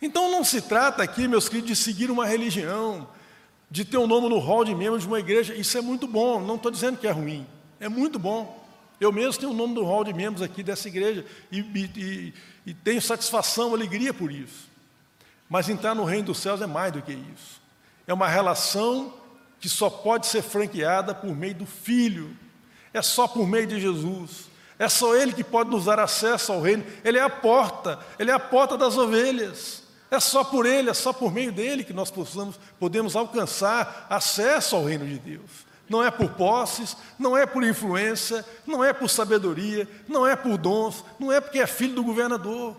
Então 0.00 0.30
não 0.30 0.42
se 0.42 0.62
trata 0.62 1.02
aqui, 1.02 1.28
meus 1.28 1.46
queridos, 1.46 1.68
de 1.68 1.76
seguir 1.76 2.10
uma 2.10 2.26
religião, 2.26 3.06
de 3.74 3.84
ter 3.84 3.98
um 3.98 4.06
nome 4.06 4.28
no 4.28 4.38
hall 4.38 4.64
de 4.64 4.72
membros 4.72 5.02
de 5.02 5.08
uma 5.08 5.18
igreja, 5.18 5.52
isso 5.52 5.76
é 5.76 5.80
muito 5.80 6.06
bom, 6.06 6.40
não 6.40 6.54
estou 6.54 6.70
dizendo 6.70 6.96
que 6.96 7.08
é 7.08 7.10
ruim, 7.10 7.44
é 7.80 7.88
muito 7.88 8.20
bom. 8.20 8.64
Eu 9.00 9.10
mesmo 9.10 9.40
tenho 9.40 9.50
o 9.50 9.52
um 9.52 9.56
nome 9.56 9.74
do 9.74 9.82
hall 9.82 10.04
de 10.04 10.12
membros 10.12 10.42
aqui 10.42 10.62
dessa 10.62 10.86
igreja 10.86 11.26
e, 11.50 11.58
e, 11.58 12.34
e 12.66 12.72
tenho 12.72 13.02
satisfação, 13.02 13.74
alegria 13.74 14.14
por 14.14 14.30
isso. 14.30 14.70
Mas 15.48 15.68
entrar 15.68 15.92
no 15.92 16.04
reino 16.04 16.26
dos 16.26 16.38
céus 16.38 16.62
é 16.62 16.68
mais 16.68 16.92
do 16.92 17.02
que 17.02 17.10
isso. 17.10 17.60
É 18.06 18.14
uma 18.14 18.28
relação 18.28 19.12
que 19.58 19.68
só 19.68 19.90
pode 19.90 20.28
ser 20.28 20.42
franqueada 20.42 21.12
por 21.12 21.34
meio 21.34 21.56
do 21.56 21.66
Filho, 21.66 22.30
é 22.92 23.02
só 23.02 23.26
por 23.26 23.44
meio 23.44 23.66
de 23.66 23.80
Jesus. 23.80 24.48
É 24.78 24.88
só 24.88 25.16
Ele 25.16 25.32
que 25.32 25.42
pode 25.42 25.70
nos 25.70 25.86
dar 25.86 25.98
acesso 25.98 26.52
ao 26.52 26.60
reino. 26.60 26.84
Ele 27.04 27.18
é 27.18 27.22
a 27.22 27.28
porta, 27.28 27.98
Ele 28.20 28.30
é 28.30 28.34
a 28.34 28.38
porta 28.38 28.78
das 28.78 28.96
ovelhas. 28.96 29.83
É 30.14 30.20
só 30.20 30.44
por 30.44 30.64
Ele, 30.64 30.88
é 30.88 30.94
só 30.94 31.12
por 31.12 31.32
meio 31.32 31.50
dele 31.50 31.82
que 31.82 31.92
nós 31.92 32.08
possamos, 32.08 32.54
podemos 32.78 33.16
alcançar 33.16 34.06
acesso 34.08 34.76
ao 34.76 34.84
reino 34.84 35.04
de 35.04 35.18
Deus. 35.18 35.50
Não 35.88 36.04
é 36.04 36.08
por 36.08 36.30
posses, 36.30 36.96
não 37.18 37.36
é 37.36 37.44
por 37.44 37.64
influência, 37.64 38.44
não 38.64 38.84
é 38.84 38.92
por 38.92 39.10
sabedoria, 39.10 39.88
não 40.06 40.24
é 40.24 40.36
por 40.36 40.56
dons, 40.56 41.04
não 41.18 41.32
é 41.32 41.40
porque 41.40 41.58
é 41.58 41.66
filho 41.66 41.96
do 41.96 42.04
governador. 42.04 42.76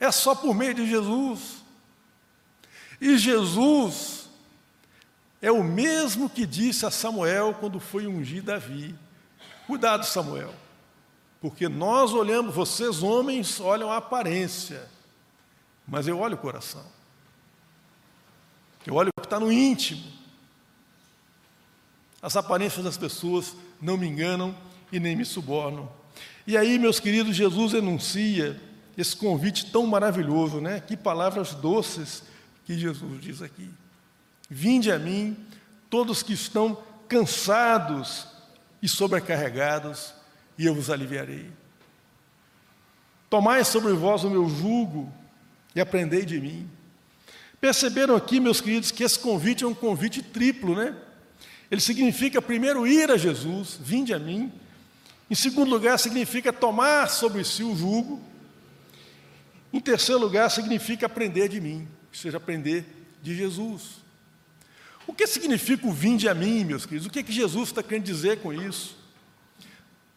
É 0.00 0.10
só 0.10 0.34
por 0.34 0.52
meio 0.54 0.74
de 0.74 0.88
Jesus. 0.88 1.64
E 3.00 3.16
Jesus 3.16 4.28
é 5.40 5.52
o 5.52 5.62
mesmo 5.62 6.28
que 6.28 6.44
disse 6.44 6.84
a 6.84 6.90
Samuel 6.90 7.54
quando 7.60 7.78
foi 7.78 8.08
ungir 8.08 8.42
Davi. 8.42 8.92
Cuidado, 9.68 10.04
Samuel, 10.04 10.52
porque 11.40 11.68
nós 11.68 12.12
olhamos, 12.12 12.52
vocês 12.52 13.04
homens 13.04 13.60
olham 13.60 13.92
a 13.92 13.98
aparência, 13.98 14.88
mas 15.86 16.08
eu 16.08 16.18
olho 16.18 16.34
o 16.34 16.38
coração. 16.38 16.84
Eu 18.86 18.94
olho 18.94 19.10
o 19.16 19.20
que 19.20 19.26
está 19.26 19.38
no 19.38 19.50
íntimo. 19.52 20.02
As 22.22 22.36
aparências 22.36 22.84
das 22.84 22.96
pessoas 22.96 23.54
não 23.80 23.96
me 23.96 24.06
enganam 24.06 24.56
e 24.90 24.98
nem 24.98 25.14
me 25.14 25.24
subornam. 25.24 25.90
E 26.46 26.56
aí, 26.56 26.78
meus 26.78 27.00
queridos, 27.00 27.36
Jesus 27.36 27.74
enuncia 27.74 28.60
esse 28.96 29.14
convite 29.14 29.70
tão 29.70 29.86
maravilhoso, 29.86 30.60
né? 30.60 30.80
Que 30.80 30.96
palavras 30.96 31.54
doces 31.54 32.22
que 32.64 32.78
Jesus 32.78 33.20
diz 33.20 33.42
aqui. 33.42 33.68
Vinde 34.48 34.90
a 34.90 34.98
mim, 34.98 35.36
todos 35.90 36.22
que 36.22 36.32
estão 36.32 36.78
cansados 37.08 38.26
e 38.82 38.88
sobrecarregados, 38.88 40.14
e 40.58 40.66
eu 40.66 40.74
vos 40.74 40.90
aliviarei. 40.90 41.50
Tomai 43.28 43.64
sobre 43.64 43.92
vós 43.92 44.24
o 44.24 44.30
meu 44.30 44.48
jugo 44.48 45.12
e 45.76 45.80
aprendei 45.80 46.24
de 46.24 46.40
mim. 46.40 46.68
Perceberam 47.60 48.16
aqui, 48.16 48.40
meus 48.40 48.62
queridos, 48.62 48.90
que 48.90 49.04
esse 49.04 49.18
convite 49.18 49.62
é 49.62 49.66
um 49.66 49.74
convite 49.74 50.22
triplo, 50.22 50.74
né? 50.74 50.96
Ele 51.70 51.82
significa, 51.82 52.40
primeiro, 52.40 52.86
ir 52.86 53.10
a 53.10 53.18
Jesus, 53.18 53.78
vinde 53.78 54.14
a 54.14 54.18
mim. 54.18 54.50
Em 55.30 55.34
segundo 55.34 55.70
lugar, 55.70 55.98
significa 55.98 56.50
tomar 56.50 57.10
sobre 57.10 57.44
si 57.44 57.62
o 57.62 57.76
jugo. 57.76 58.22
Em 59.70 59.78
terceiro 59.78 60.20
lugar, 60.20 60.50
significa 60.50 61.04
aprender 61.04 61.48
de 61.48 61.60
mim, 61.60 61.86
ou 62.08 62.14
seja, 62.14 62.38
aprender 62.38 62.86
de 63.22 63.36
Jesus. 63.36 64.00
O 65.06 65.12
que 65.12 65.26
significa 65.26 65.86
o 65.86 65.92
vinde 65.92 66.26
a 66.26 66.34
mim, 66.34 66.64
meus 66.64 66.86
queridos? 66.86 67.06
O 67.06 67.10
que, 67.10 67.18
é 67.18 67.22
que 67.22 67.32
Jesus 67.32 67.68
está 67.68 67.82
querendo 67.82 68.04
dizer 68.04 68.40
com 68.40 68.50
isso? 68.50 68.96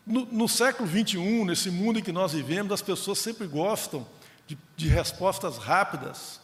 No, 0.07 0.25
no 0.25 0.47
século 0.47 0.87
21, 0.87 1.43
nesse 1.45 1.69
mundo 1.69 1.99
em 1.99 2.03
que 2.03 2.13
nós 2.13 2.31
vivemos, 2.31 2.71
as 2.71 2.81
pessoas 2.81 3.19
sempre 3.19 3.45
gostam 3.45 4.07
de, 4.49 4.57
de 4.75 4.87
respostas 4.87 5.59
rápidas 5.59 6.41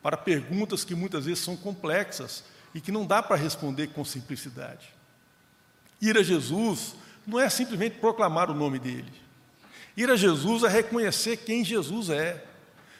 para 0.00 0.16
perguntas 0.16 0.84
que 0.84 0.94
muitas 0.94 1.24
vezes 1.24 1.42
são 1.42 1.56
complexas 1.56 2.44
e 2.72 2.80
que 2.80 2.92
não 2.92 3.04
dá 3.04 3.20
para 3.20 3.34
responder 3.34 3.88
com 3.88 4.04
simplicidade. 4.04 4.94
Ir 6.00 6.16
a 6.16 6.22
Jesus 6.22 6.94
não 7.26 7.40
é 7.40 7.48
simplesmente 7.48 7.98
proclamar 7.98 8.48
o 8.48 8.54
nome 8.54 8.78
dele. 8.78 9.12
Ir 9.96 10.08
a 10.08 10.14
Jesus 10.14 10.62
é 10.62 10.68
reconhecer 10.68 11.38
quem 11.38 11.64
Jesus 11.64 12.10
é. 12.10 12.44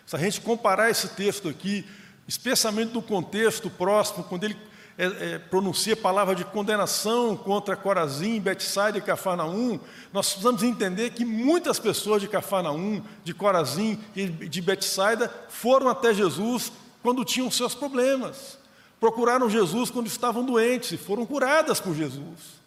Se 0.04 0.16
a 0.16 0.18
gente 0.18 0.40
comparar 0.40 0.90
esse 0.90 1.10
texto 1.10 1.48
aqui, 1.48 1.86
especialmente 2.26 2.92
no 2.92 3.00
contexto 3.00 3.70
próximo, 3.70 4.24
quando 4.24 4.42
ele 4.42 4.56
é, 4.99 5.05
é, 5.35 5.38
pronuncia 5.38 5.97
palavra 5.97 6.35
de 6.35 6.45
condenação 6.45 7.37
contra 7.37 7.76
Corazim, 7.76 8.40
Betsaida 8.40 8.99
e 8.99 9.00
Cafarnaum, 9.00 9.78
nós 10.12 10.31
precisamos 10.31 10.64
entender 10.64 11.11
que 11.11 11.25
muitas 11.25 11.78
pessoas 11.78 12.21
de 12.21 12.26
Cafarnaum, 12.26 13.00
de 13.23 13.33
Corazim 13.33 14.00
e 14.17 14.26
de 14.26 14.61
Betsaida 14.61 15.33
foram 15.49 15.88
até 15.88 16.12
Jesus 16.12 16.73
quando 17.00 17.25
tinham 17.25 17.49
seus 17.49 17.76
problemas. 17.76 18.59
Procuraram 18.99 19.49
Jesus 19.49 19.88
quando 19.88 20.09
estavam 20.09 20.45
doentes 20.45 20.90
e 20.90 20.97
foram 20.97 21.25
curadas 21.25 21.78
por 21.78 21.95
Jesus. 21.95 22.59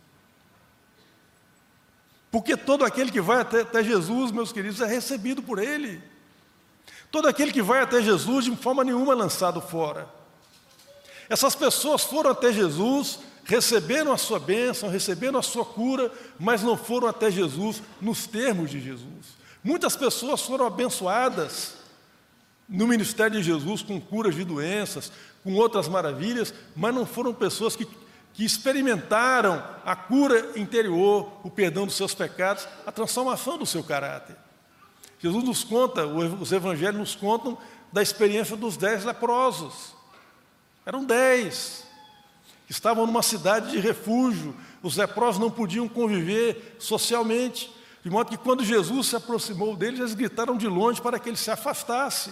Porque 2.31 2.55
todo 2.55 2.85
aquele 2.85 3.11
que 3.11 3.19
vai 3.19 3.41
até, 3.41 3.59
até 3.63 3.83
Jesus, 3.83 4.31
meus 4.31 4.53
queridos, 4.53 4.79
é 4.79 4.85
recebido 4.85 5.43
por 5.43 5.59
Ele. 5.59 6.01
Todo 7.11 7.27
aquele 7.27 7.51
que 7.51 7.61
vai 7.61 7.81
até 7.81 8.01
Jesus, 8.01 8.45
de 8.45 8.55
forma 8.55 8.85
nenhuma, 8.85 9.11
é 9.11 9.15
lançado 9.17 9.59
fora. 9.59 10.20
Essas 11.31 11.55
pessoas 11.55 12.03
foram 12.03 12.31
até 12.31 12.51
Jesus, 12.51 13.19
receberam 13.45 14.11
a 14.11 14.17
sua 14.17 14.37
bênção, 14.37 14.89
receberam 14.89 15.39
a 15.39 15.41
sua 15.41 15.63
cura, 15.63 16.11
mas 16.37 16.61
não 16.61 16.75
foram 16.75 17.07
até 17.07 17.31
Jesus 17.31 17.81
nos 18.01 18.27
termos 18.27 18.69
de 18.69 18.81
Jesus. 18.81 19.27
Muitas 19.63 19.95
pessoas 19.95 20.41
foram 20.41 20.67
abençoadas 20.67 21.75
no 22.67 22.85
ministério 22.85 23.37
de 23.37 23.43
Jesus 23.43 23.81
com 23.81 23.97
curas 24.01 24.35
de 24.35 24.43
doenças, 24.43 25.09
com 25.41 25.53
outras 25.53 25.87
maravilhas, 25.87 26.53
mas 26.75 26.93
não 26.93 27.05
foram 27.05 27.33
pessoas 27.33 27.77
que, 27.77 27.87
que 28.33 28.43
experimentaram 28.43 29.63
a 29.85 29.95
cura 29.95 30.51
interior, 30.57 31.31
o 31.45 31.49
perdão 31.49 31.85
dos 31.85 31.95
seus 31.95 32.13
pecados, 32.13 32.67
a 32.85 32.91
transformação 32.91 33.57
do 33.57 33.65
seu 33.65 33.85
caráter. 33.85 34.35
Jesus 35.17 35.45
nos 35.45 35.63
conta, 35.63 36.05
os 36.05 36.51
evangelhos 36.51 36.99
nos 36.99 37.15
contam 37.15 37.57
da 37.89 38.01
experiência 38.01 38.57
dos 38.57 38.75
dez 38.75 39.05
leprosos. 39.05 40.00
Eram 40.85 41.03
dez. 41.03 41.83
Estavam 42.69 43.05
numa 43.05 43.21
cidade 43.21 43.71
de 43.71 43.79
refúgio. 43.79 44.55
Os 44.81 44.97
leprosos 44.97 45.39
não 45.39 45.51
podiam 45.51 45.87
conviver 45.87 46.75
socialmente. 46.79 47.71
De 48.03 48.09
modo 48.09 48.29
que 48.29 48.37
quando 48.37 48.63
Jesus 48.63 49.07
se 49.07 49.15
aproximou 49.15 49.75
deles, 49.75 49.99
eles 49.99 50.13
gritaram 50.13 50.57
de 50.57 50.67
longe 50.67 51.01
para 51.01 51.19
que 51.19 51.29
ele 51.29 51.37
se 51.37 51.51
afastasse. 51.51 52.31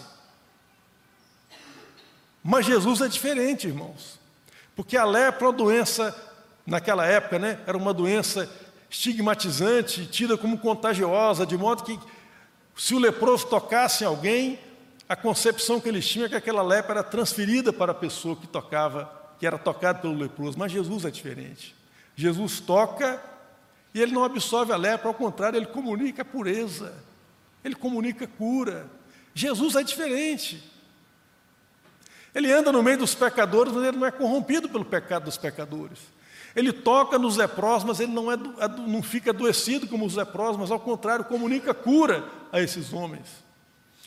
Mas 2.44 2.65
Jesus 2.65 3.01
é 3.01 3.08
diferente, 3.08 3.68
irmãos. 3.68 4.20
Porque 4.75 4.98
a 4.98 5.06
lepra 5.06 5.46
é 5.46 5.50
uma 5.50 5.58
doença, 5.58 6.15
naquela 6.65 7.06
época, 7.06 7.38
né, 7.38 7.60
era 7.68 7.77
uma 7.77 7.94
doença 7.94 8.50
estigmatizante, 8.89 10.08
tida 10.08 10.38
como 10.38 10.58
contagiosa, 10.58 11.46
de 11.46 11.58
modo 11.58 11.84
que 11.84 12.00
se 12.75 12.96
o 12.96 13.00
leproso 13.00 13.46
tocasse 13.46 14.03
em 14.03 14.08
alguém, 14.08 14.58
a 15.09 15.15
concepção 15.15 15.81
que 15.81 15.89
eles 15.89 16.07
tinham 16.07 16.27
é 16.27 16.29
que 16.29 16.35
aquela 16.35 16.61
lepra 16.61 16.99
era 16.99 17.03
transferida 17.03 17.73
para 17.73 17.93
a 17.93 17.95
pessoa 17.95 18.35
que 18.35 18.45
tocava, 18.45 19.11
que 19.39 19.47
era 19.47 19.57
tocada 19.57 19.97
pelo 19.97 20.15
leproso. 20.15 20.55
Mas 20.59 20.71
Jesus 20.71 21.03
é 21.03 21.09
diferente. 21.09 21.75
Jesus 22.15 22.59
toca 22.59 23.19
e 23.91 23.99
ele 23.99 24.11
não 24.11 24.23
absorve 24.23 24.71
a 24.71 24.77
lepra, 24.77 25.07
ao 25.07 25.15
contrário, 25.15 25.57
ele 25.57 25.65
comunica 25.65 26.23
pureza, 26.23 26.93
ele 27.63 27.73
comunica 27.73 28.27
cura. 28.27 28.87
Jesus 29.33 29.75
é 29.75 29.81
diferente. 29.81 30.63
Ele 32.35 32.51
anda 32.51 32.71
no 32.71 32.83
meio 32.83 32.99
dos 32.99 33.15
pecadores, 33.15 33.73
mas 33.73 33.85
ele 33.85 33.97
não 33.97 34.05
é 34.05 34.11
corrompido 34.11 34.69
pelo 34.69 34.85
pecado 34.85 35.23
dos 35.23 35.37
pecadores. 35.37 35.97
Ele 36.55 36.71
toca 36.71 37.17
nos 37.17 37.35
leprosos, 37.35 37.83
mas 37.83 37.99
ele 37.99 38.11
não, 38.11 38.31
é, 38.31 38.37
não 38.37 39.01
fica 39.01 39.31
adoecido 39.31 39.87
como 39.87 40.05
os 40.05 40.15
leprosos, 40.15 40.57
mas 40.57 40.69
ao 40.69 40.79
contrário, 40.79 41.25
comunica 41.25 41.73
cura 41.73 42.23
a 42.51 42.61
esses 42.61 42.93
homens. 42.93 43.49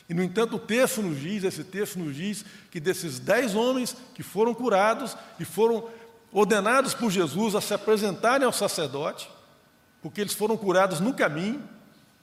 E, 0.08 0.14
no 0.14 0.22
entanto, 0.22 0.56
o 0.56 0.58
texto 0.58 1.00
nos 1.00 1.20
diz, 1.20 1.44
esse 1.44 1.64
texto 1.64 1.98
nos 1.98 2.14
diz, 2.14 2.44
que 2.70 2.80
desses 2.80 3.18
dez 3.18 3.54
homens 3.54 3.96
que 4.14 4.22
foram 4.22 4.52
curados 4.54 5.16
e 5.38 5.44
foram 5.44 5.88
ordenados 6.32 6.94
por 6.94 7.10
Jesus 7.10 7.54
a 7.54 7.60
se 7.60 7.74
apresentarem 7.74 8.46
ao 8.46 8.52
sacerdote, 8.52 9.30
porque 10.00 10.20
eles 10.20 10.32
foram 10.32 10.56
curados 10.56 11.00
no 11.00 11.14
caminho, 11.14 11.62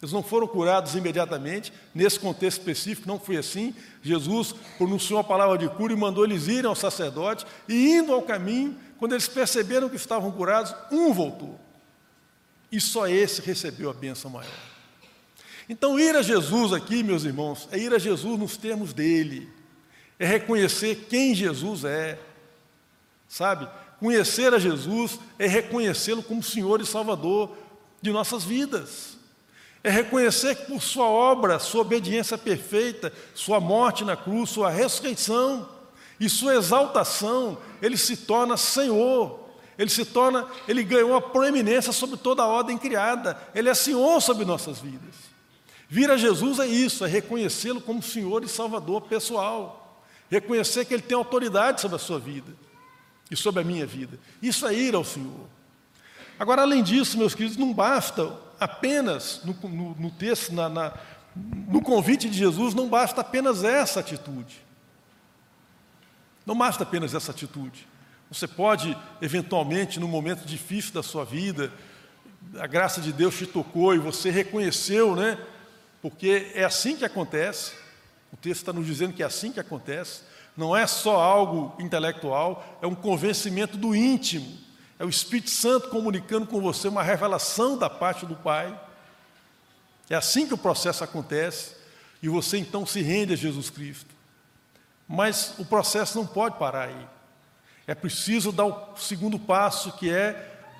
eles 0.02 0.14
não 0.14 0.24
foram 0.24 0.48
curados 0.48 0.96
imediatamente, 0.96 1.74
nesse 1.94 2.20
contexto 2.20 2.60
específico 2.60 3.08
não 3.08 3.20
foi 3.20 3.36
assim. 3.36 3.76
Jesus 4.02 4.56
pronunciou 4.78 5.20
a 5.20 5.24
palavra 5.24 5.58
de 5.58 5.68
cura 5.70 5.92
e 5.92 5.96
mandou 5.96 6.24
eles 6.24 6.48
irem 6.48 6.70
ao 6.70 6.76
sacerdote, 6.76 7.46
e 7.68 7.98
indo 7.98 8.14
ao 8.14 8.22
caminho, 8.22 8.78
quando 8.98 9.14
eles 9.14 9.28
perceberam 9.28 9.90
que 9.90 9.98
estavam 9.98 10.32
curados, 10.32 10.74
um 10.92 11.14
voltou. 11.14 11.60
E 12.72 12.80
só 12.80 13.08
esse 13.08 13.42
recebeu 13.42 13.90
a 13.90 13.94
bênção 13.94 14.32
maior. 14.32 14.79
Então, 15.70 16.00
ir 16.00 16.16
a 16.16 16.24
Jesus 16.24 16.74
aqui, 16.74 17.04
meus 17.04 17.24
irmãos, 17.24 17.70
é 17.72 17.78
ir 17.78 17.94
a 17.94 18.00
Jesus 18.00 18.40
nos 18.40 18.58
termos 18.58 18.92
dele, 18.92 19.48
é 20.18 20.26
reconhecer 20.26 21.06
quem 21.08 21.36
Jesus 21.36 21.86
é, 21.86 22.18
sabe? 23.28 23.70
Conhecer 24.00 24.52
a 24.52 24.58
Jesus 24.58 25.20
é 25.38 25.46
reconhecê-lo 25.46 26.24
como 26.24 26.42
Senhor 26.42 26.82
e 26.82 26.88
Salvador 26.88 27.56
de 28.02 28.12
nossas 28.12 28.44
vidas. 28.44 29.16
É 29.84 29.92
reconhecer 29.92 30.56
que 30.56 30.66
por 30.66 30.82
Sua 30.82 31.06
obra, 31.06 31.60
Sua 31.60 31.82
obediência 31.82 32.38
perfeita, 32.38 33.14
Sua 33.36 33.60
morte 33.60 34.04
na 34.04 34.18
cruz, 34.18 34.50
Sua 34.50 34.72
ressurreição 34.72 35.70
e 36.20 36.28
Sua 36.28 36.56
exaltação, 36.56 37.60
Ele 37.80 37.96
se 37.96 38.18
torna 38.18 38.58
Senhor. 38.58 39.48
Ele 39.78 39.90
se 39.90 40.04
torna, 40.04 40.48
Ele 40.68 40.84
ganhou 40.84 41.16
a 41.16 41.22
proeminência 41.22 41.94
sobre 41.94 42.18
toda 42.18 42.42
a 42.42 42.48
ordem 42.48 42.78
criada. 42.78 43.40
Ele 43.54 43.70
é 43.70 43.74
Senhor 43.74 44.20
sobre 44.20 44.44
nossas 44.44 44.80
vidas. 44.80 45.29
Vir 45.90 46.12
a 46.12 46.18
Jesus 46.18 46.60
é 46.60 46.68
isso, 46.68 47.04
é 47.04 47.08
reconhecê-lo 47.08 47.82
como 47.82 48.02
Senhor 48.04 48.44
e 48.44 48.48
Salvador 48.48 49.02
pessoal. 49.02 50.04
Reconhecer 50.30 50.86
que 50.86 50.94
Ele 50.94 51.02
tem 51.02 51.18
autoridade 51.18 51.82
sobre 51.82 51.96
a 51.96 52.00
sua 52.00 52.20
vida 52.20 52.54
e 53.32 53.36
sobre 53.36 53.62
a 53.62 53.64
minha 53.64 53.88
vida. 53.88 54.20
Isso 54.40 54.68
é 54.68 54.74
ir 54.74 54.94
ao 54.94 55.04
Senhor. 55.04 55.48
Agora, 56.38 56.62
além 56.62 56.84
disso, 56.84 57.18
meus 57.18 57.34
queridos, 57.34 57.58
não 57.58 57.74
basta 57.74 58.32
apenas 58.60 59.42
no, 59.44 59.54
no, 59.68 59.96
no 59.96 60.12
texto, 60.12 60.54
na, 60.54 60.70
na, 60.70 60.94
no 61.36 61.82
convite 61.82 62.30
de 62.30 62.38
Jesus, 62.38 62.76
não 62.76 62.88
basta 62.88 63.22
apenas 63.22 63.64
essa 63.64 64.00
atitude. 64.00 64.64
Não 66.46 66.56
basta 66.56 66.84
apenas 66.84 67.16
essa 67.16 67.32
atitude. 67.32 67.88
Você 68.32 68.48
pode, 68.48 68.96
eventualmente, 69.20 70.00
num 70.00 70.08
momento 70.08 70.46
difícil 70.46 70.94
da 70.94 71.02
sua 71.02 71.26
vida, 71.26 71.74
a 72.60 72.68
graça 72.68 73.02
de 73.02 73.12
Deus 73.12 73.36
te 73.36 73.48
tocou 73.48 73.96
e 73.96 73.98
você 73.98 74.30
reconheceu, 74.30 75.16
né? 75.16 75.38
Porque 76.02 76.52
é 76.54 76.64
assim 76.64 76.96
que 76.96 77.06
acontece. 77.06 77.74
O 78.32 78.38
texto 78.38 78.62
está 78.62 78.74
nos 78.74 78.86
dizendo 78.86 79.14
que 79.14 79.24
é 79.24 79.26
assim 79.26 79.52
que 79.52 79.60
acontece. 79.60 80.22
Não 80.56 80.76
é 80.76 80.86
só 80.88 81.20
algo 81.20 81.76
intelectual, 81.80 82.78
é 82.82 82.88
um 82.88 82.96
convencimento 82.96 83.78
do 83.78 83.96
íntimo 83.96 84.70
é 85.00 85.06
o 85.06 85.10
Espírito 85.10 85.50
Santo 85.50 85.88
comunicando 85.88 86.46
com 86.46 86.60
você 86.60 86.90
uma 86.90 87.02
revelação 87.02 87.78
da 87.78 87.90
parte 87.90 88.26
do 88.26 88.36
Pai. 88.36 88.78
É 90.10 90.16
assim 90.16 90.46
que 90.46 90.54
o 90.54 90.58
processo 90.58 91.06
acontece 91.06 91.74
e 92.22 92.28
você 92.28 92.58
então 92.58 92.86
se 92.86 93.02
rende 93.02 93.32
a 93.32 93.38
Jesus 93.38 93.70
Cristo. 93.70 94.14
Mas 95.08 95.54
o 95.58 95.64
processo 95.64 96.18
não 96.18 96.28
pode 96.28 96.60
parar 96.60 96.90
aí. 96.90 97.08
É 97.88 97.96
preciso 97.96 98.52
dar 98.52 98.66
o 98.66 98.98
segundo 98.98 99.40
passo, 99.40 99.94
que 99.94 100.12
é 100.12 100.34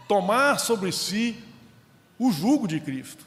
tomar 0.06 0.60
sobre 0.60 0.92
si 0.92 1.42
o 2.20 2.30
jugo 2.30 2.68
de 2.68 2.82
Cristo. 2.82 3.26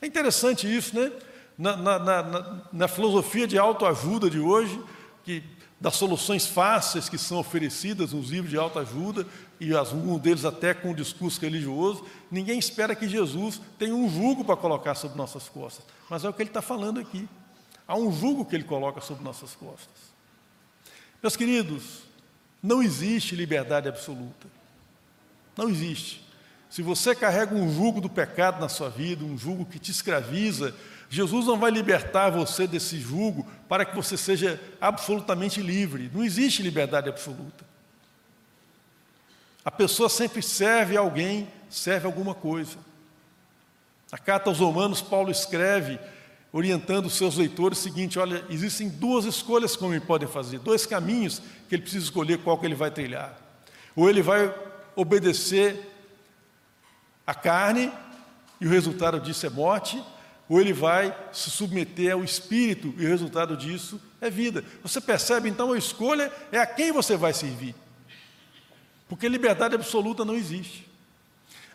É 0.00 0.06
interessante 0.06 0.66
isso, 0.66 0.98
né? 0.98 1.12
Na, 1.56 1.76
na, 1.76 1.98
na, 1.98 2.62
na 2.72 2.88
filosofia 2.88 3.46
de 3.46 3.56
autoajuda 3.56 4.28
de 4.28 4.40
hoje, 4.40 4.82
que 5.22 5.42
das 5.80 5.96
soluções 5.96 6.46
fáceis 6.46 7.08
que 7.08 7.18
são 7.18 7.38
oferecidas 7.38 8.12
nos 8.12 8.30
livros 8.30 8.50
de 8.50 8.56
autoajuda, 8.56 9.26
e 9.60 9.74
alguns 9.74 10.20
deles 10.20 10.44
até 10.44 10.74
com 10.74 10.90
um 10.90 10.94
discurso 10.94 11.40
religioso, 11.40 12.04
ninguém 12.30 12.58
espera 12.58 12.94
que 12.94 13.08
Jesus 13.08 13.60
tenha 13.78 13.94
um 13.94 14.08
jugo 14.08 14.44
para 14.44 14.56
colocar 14.56 14.94
sobre 14.94 15.18
nossas 15.18 15.48
costas. 15.48 15.84
Mas 16.08 16.24
é 16.24 16.28
o 16.28 16.32
que 16.32 16.42
ele 16.42 16.50
está 16.50 16.62
falando 16.62 17.00
aqui. 17.00 17.28
Há 17.86 17.96
um 17.96 18.10
jugo 18.10 18.44
que 18.44 18.56
ele 18.56 18.64
coloca 18.64 19.00
sobre 19.00 19.22
nossas 19.22 19.54
costas. 19.54 20.14
Meus 21.22 21.36
queridos, 21.36 22.02
não 22.62 22.82
existe 22.82 23.36
liberdade 23.36 23.88
absoluta. 23.88 24.48
Não 25.56 25.68
existe. 25.68 26.23
Se 26.74 26.82
você 26.82 27.14
carrega 27.14 27.54
um 27.54 27.72
jugo 27.72 28.00
do 28.00 28.10
pecado 28.10 28.60
na 28.60 28.68
sua 28.68 28.90
vida, 28.90 29.24
um 29.24 29.38
jugo 29.38 29.64
que 29.64 29.78
te 29.78 29.92
escraviza, 29.92 30.74
Jesus 31.08 31.46
não 31.46 31.56
vai 31.56 31.70
libertar 31.70 32.30
você 32.30 32.66
desse 32.66 32.98
jugo 32.98 33.46
para 33.68 33.84
que 33.84 33.94
você 33.94 34.16
seja 34.16 34.60
absolutamente 34.80 35.62
livre. 35.62 36.10
Não 36.12 36.24
existe 36.24 36.64
liberdade 36.64 37.08
absoluta. 37.08 37.64
A 39.64 39.70
pessoa 39.70 40.08
sempre 40.08 40.42
serve 40.42 40.96
alguém, 40.96 41.46
serve 41.70 42.06
alguma 42.06 42.34
coisa. 42.34 42.76
Na 44.10 44.18
carta 44.18 44.50
aos 44.50 44.58
Romanos, 44.58 45.00
Paulo 45.00 45.30
escreve, 45.30 45.96
orientando 46.52 47.06
os 47.06 47.14
seus 47.14 47.36
leitores, 47.36 47.78
o 47.78 47.82
seguinte: 47.82 48.18
olha, 48.18 48.44
existem 48.50 48.88
duas 48.88 49.26
escolhas 49.26 49.76
que 49.76 49.84
o 49.84 49.86
homem 49.86 50.00
pode 50.00 50.26
fazer, 50.26 50.58
dois 50.58 50.84
caminhos 50.84 51.40
que 51.68 51.76
ele 51.76 51.82
precisa 51.82 52.06
escolher 52.06 52.38
qual 52.38 52.58
que 52.58 52.66
ele 52.66 52.74
vai 52.74 52.90
trilhar. 52.90 53.38
Ou 53.94 54.10
ele 54.10 54.22
vai 54.22 54.52
obedecer 54.96 55.93
à 57.26 57.34
carne, 57.34 57.90
e 58.60 58.66
o 58.66 58.70
resultado 58.70 59.20
disso 59.20 59.46
é 59.46 59.50
morte, 59.50 60.02
ou 60.48 60.60
ele 60.60 60.72
vai 60.72 61.16
se 61.32 61.50
submeter 61.50 62.12
ao 62.12 62.22
espírito, 62.22 62.94
e 62.98 63.04
o 63.04 63.08
resultado 63.08 63.56
disso 63.56 64.00
é 64.20 64.30
vida. 64.30 64.64
Você 64.82 65.00
percebe 65.00 65.48
então 65.48 65.72
a 65.72 65.78
escolha 65.78 66.30
é 66.52 66.58
a 66.58 66.66
quem 66.66 66.92
você 66.92 67.16
vai 67.16 67.32
servir. 67.32 67.74
Porque 69.08 69.28
liberdade 69.28 69.74
absoluta 69.74 70.24
não 70.24 70.34
existe. 70.34 70.88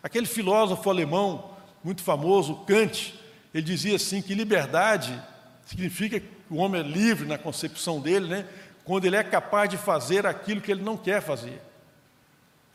Aquele 0.01 0.25
filósofo 0.25 0.89
alemão 0.89 1.51
muito 1.83 2.03
famoso, 2.03 2.55
Kant, 2.65 3.13
ele 3.53 3.63
dizia 3.63 3.95
assim 3.95 4.21
que 4.21 4.33
liberdade 4.33 5.21
significa 5.65 6.19
que 6.19 6.27
o 6.49 6.57
homem 6.57 6.81
é 6.81 6.83
livre 6.83 7.27
na 7.27 7.37
concepção 7.37 7.99
dele, 7.99 8.27
né? 8.27 8.45
quando 8.83 9.05
ele 9.05 9.15
é 9.15 9.23
capaz 9.23 9.69
de 9.69 9.77
fazer 9.77 10.25
aquilo 10.25 10.61
que 10.61 10.71
ele 10.71 10.81
não 10.81 10.97
quer 10.97 11.21
fazer. 11.21 11.61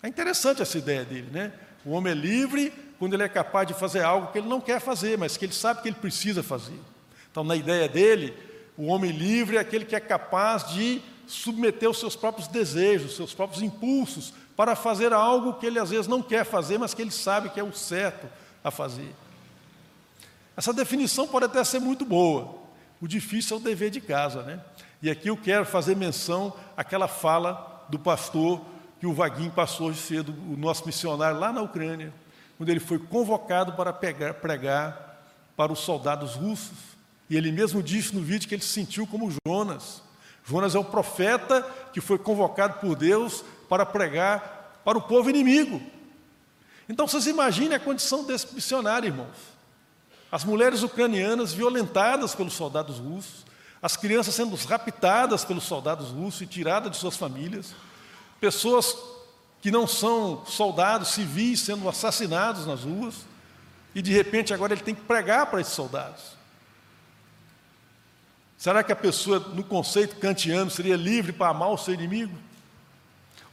É 0.01 0.09
interessante 0.09 0.63
essa 0.63 0.79
ideia 0.79 1.05
dele, 1.05 1.29
né? 1.33 1.53
O 1.85 1.93
homem 1.93 2.13
é 2.13 2.17
livre 2.17 2.73
quando 2.99 3.15
ele 3.15 3.23
é 3.23 3.29
capaz 3.29 3.67
de 3.67 3.75
fazer 3.75 4.03
algo 4.03 4.33
que 4.33 4.39
ele 4.39 4.49
não 4.49 4.61
quer 4.61 4.81
fazer, 4.81 5.19
mas 5.19 5.37
que 5.37 5.45
ele 5.45 5.53
sabe 5.53 5.83
que 5.83 5.89
ele 5.89 5.97
precisa 5.97 6.43
fazer. 6.43 6.79
Então, 7.31 7.45
na 7.45 7.57
ideia 7.57 7.89
dele, 7.89 8.35
o 8.77 8.87
homem 8.87 9.11
livre 9.11 9.57
é 9.57 9.61
aquele 9.61 9.85
que 9.85 9.97
é 9.97 10.01
capaz 10.01 10.69
de 10.69 11.03
submeter 11.27 11.89
os 11.89 11.99
seus 11.99 12.17
próprios 12.17 12.49
desejos, 12.49 13.11
os 13.11 13.17
seus 13.17 13.35
próprios 13.35 13.63
impulsos 13.63 14.33
para 14.57 14.77
fazer 14.77 15.13
algo 15.13 15.55
que 15.55 15.67
ele 15.67 15.79
às 15.79 15.91
vezes 15.91 16.07
não 16.07 16.23
quer 16.23 16.45
fazer, 16.45 16.79
mas 16.79 16.95
que 16.95 17.03
ele 17.03 17.11
sabe 17.11 17.49
que 17.49 17.59
é 17.59 17.65
o 17.65 17.73
certo 17.73 18.29
a 18.63 18.71
fazer. 18.71 19.15
Essa 20.57 20.73
definição 20.73 21.27
pode 21.27 21.47
até 21.47 21.63
ser 21.65 21.81
muito 21.81 22.05
boa. 22.05 22.57
O 23.01 23.09
difícil 23.09 23.57
é 23.57 23.61
o 23.61 23.63
dever 23.63 23.91
de 23.91 24.01
casa, 24.01 24.43
né? 24.43 24.61
E 25.03 25.11
aqui 25.11 25.29
eu 25.29 25.37
quero 25.37 25.67
fazer 25.67 25.97
menção 25.97 26.53
àquela 26.77 27.09
fala 27.09 27.85
do 27.89 27.99
pastor 27.99 28.65
que 29.05 29.09
o 29.09 29.13
Vaguinho 29.13 29.51
passou 29.51 29.93
de 29.93 29.99
cedo, 29.99 30.35
o 30.51 30.57
nosso 30.57 30.87
missionário 30.87 31.39
lá 31.39 31.53
na 31.53 31.61
Ucrânia, 31.61 32.11
quando 32.57 32.71
ele 32.71 32.81
foi 32.81 32.99
convocado 32.99 33.75
para 33.75 33.93
pegar, 33.93 34.33
pregar 34.33 35.21
para 35.55 35.71
os 35.71 35.81
soldados 35.81 36.37
russos. 36.37 36.79
E 37.29 37.37
ele 37.37 37.53
mesmo 37.53 37.83
disse 37.83 38.15
no 38.15 38.23
vídeo 38.23 38.49
que 38.49 38.55
ele 38.55 38.63
se 38.63 38.71
sentiu 38.71 39.07
como 39.07 39.31
Jonas, 39.47 40.01
Jonas 40.43 40.75
é 40.75 40.79
o 40.79 40.85
profeta 40.85 41.61
que 41.93 42.01
foi 42.01 42.17
convocado 42.17 42.81
por 42.81 42.97
Deus 42.97 43.45
para 43.69 43.85
pregar 43.85 44.81
para 44.83 44.97
o 44.97 45.03
povo 45.03 45.29
inimigo. 45.29 45.83
Então 46.89 47.07
vocês 47.07 47.27
imaginem 47.27 47.75
a 47.77 47.81
condição 47.81 48.25
desse 48.25 48.55
missionário, 48.55 49.09
irmãos. 49.09 49.37
As 50.33 50.45
mulheres 50.45 50.83
ucranianas 50.83 51.53
violentadas 51.53 52.35
pelos 52.35 52.55
soldados 52.55 52.99
russos, 53.01 53.45
as 53.83 53.99
crianças 53.99 54.35
sendo 54.35 54.57
raptadas 54.57 55.45
pelos 55.45 55.65
soldados 55.65 56.09
russos 56.09 56.41
e 56.41 56.47
tiradas 56.47 56.91
de 56.91 56.97
suas 56.97 57.19
famílias, 57.19 57.75
pessoas 58.45 58.95
que 59.63 59.71
não 59.71 59.87
são 59.87 60.45
soldados 60.45 61.09
civis 61.09 61.61
sendo 61.61 61.89
assassinados 61.89 62.67
nas 62.67 62.83
ruas, 62.83 63.15
e 63.95 64.03
de 64.03 64.13
repente 64.13 64.53
agora 64.53 64.75
ele 64.75 64.83
tem 64.83 64.95
que 64.95 65.01
pregar 65.01 65.47
para 65.47 65.63
esses 65.63 65.73
soldados. 65.73 66.21
Será 68.59 68.83
que 68.83 68.93
a 68.93 68.97
pessoa, 68.97 69.39
no 69.39 69.65
conceito 69.65 70.17
kantiano, 70.17 70.71
seria 70.71 70.95
livre 70.95 71.33
para 71.33 71.49
amar 71.49 71.71
o 71.71 71.79
seu 71.79 71.95
inimigo? 71.95 72.37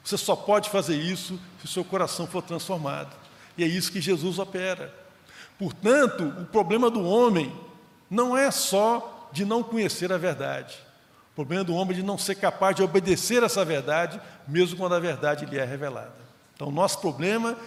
Você 0.04 0.18
só 0.18 0.36
pode 0.36 0.70
fazer 0.70 0.98
isso 0.98 1.40
se 1.60 1.66
o 1.66 1.70
seu 1.70 1.86
coração 1.86 2.28
for 2.28 2.42
transformado. 2.42 3.16
E 3.58 3.64
é 3.64 3.68
isso 3.68 3.94
que 3.94 4.02
Jesus 4.02 4.40
opera. 4.40 4.94
Portanto, 5.58 6.26
o 6.42 6.46
problema 6.48 6.90
do 6.90 7.02
homem 7.02 7.58
não 8.10 8.36
é 8.36 8.52
só 8.52 9.30
de 9.32 9.46
não 9.46 9.64
conhecer 9.64 10.12
a 10.12 10.18
verdade. 10.18 10.78
Problema 11.42 11.64
do 11.64 11.74
homem 11.74 11.96
de 11.98 12.04
não 12.04 12.20
ser 12.20 12.36
capaz 12.36 12.76
de 12.76 12.84
obedecer 12.84 13.42
essa 13.42 13.66
verdade, 13.66 14.22
mesmo 14.48 14.78
quando 14.78 14.94
a 14.94 15.00
verdade 15.00 15.44
lhe 15.48 15.58
é 15.58 15.66
revelada. 15.66 16.14
Então, 16.54 16.70
nosso 16.70 17.00
problema 17.00 17.58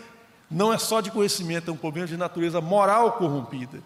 não 0.49 0.73
é 0.73 0.79
só 0.79 1.01
de 1.01 1.11
conhecimento, 1.11 1.73
é 1.73 1.75
um 1.75 1.77
problema 1.77 2.07
de 2.07 2.17
natureza 2.17 2.61
moral 2.61 3.15
corrompida. 3.15 3.83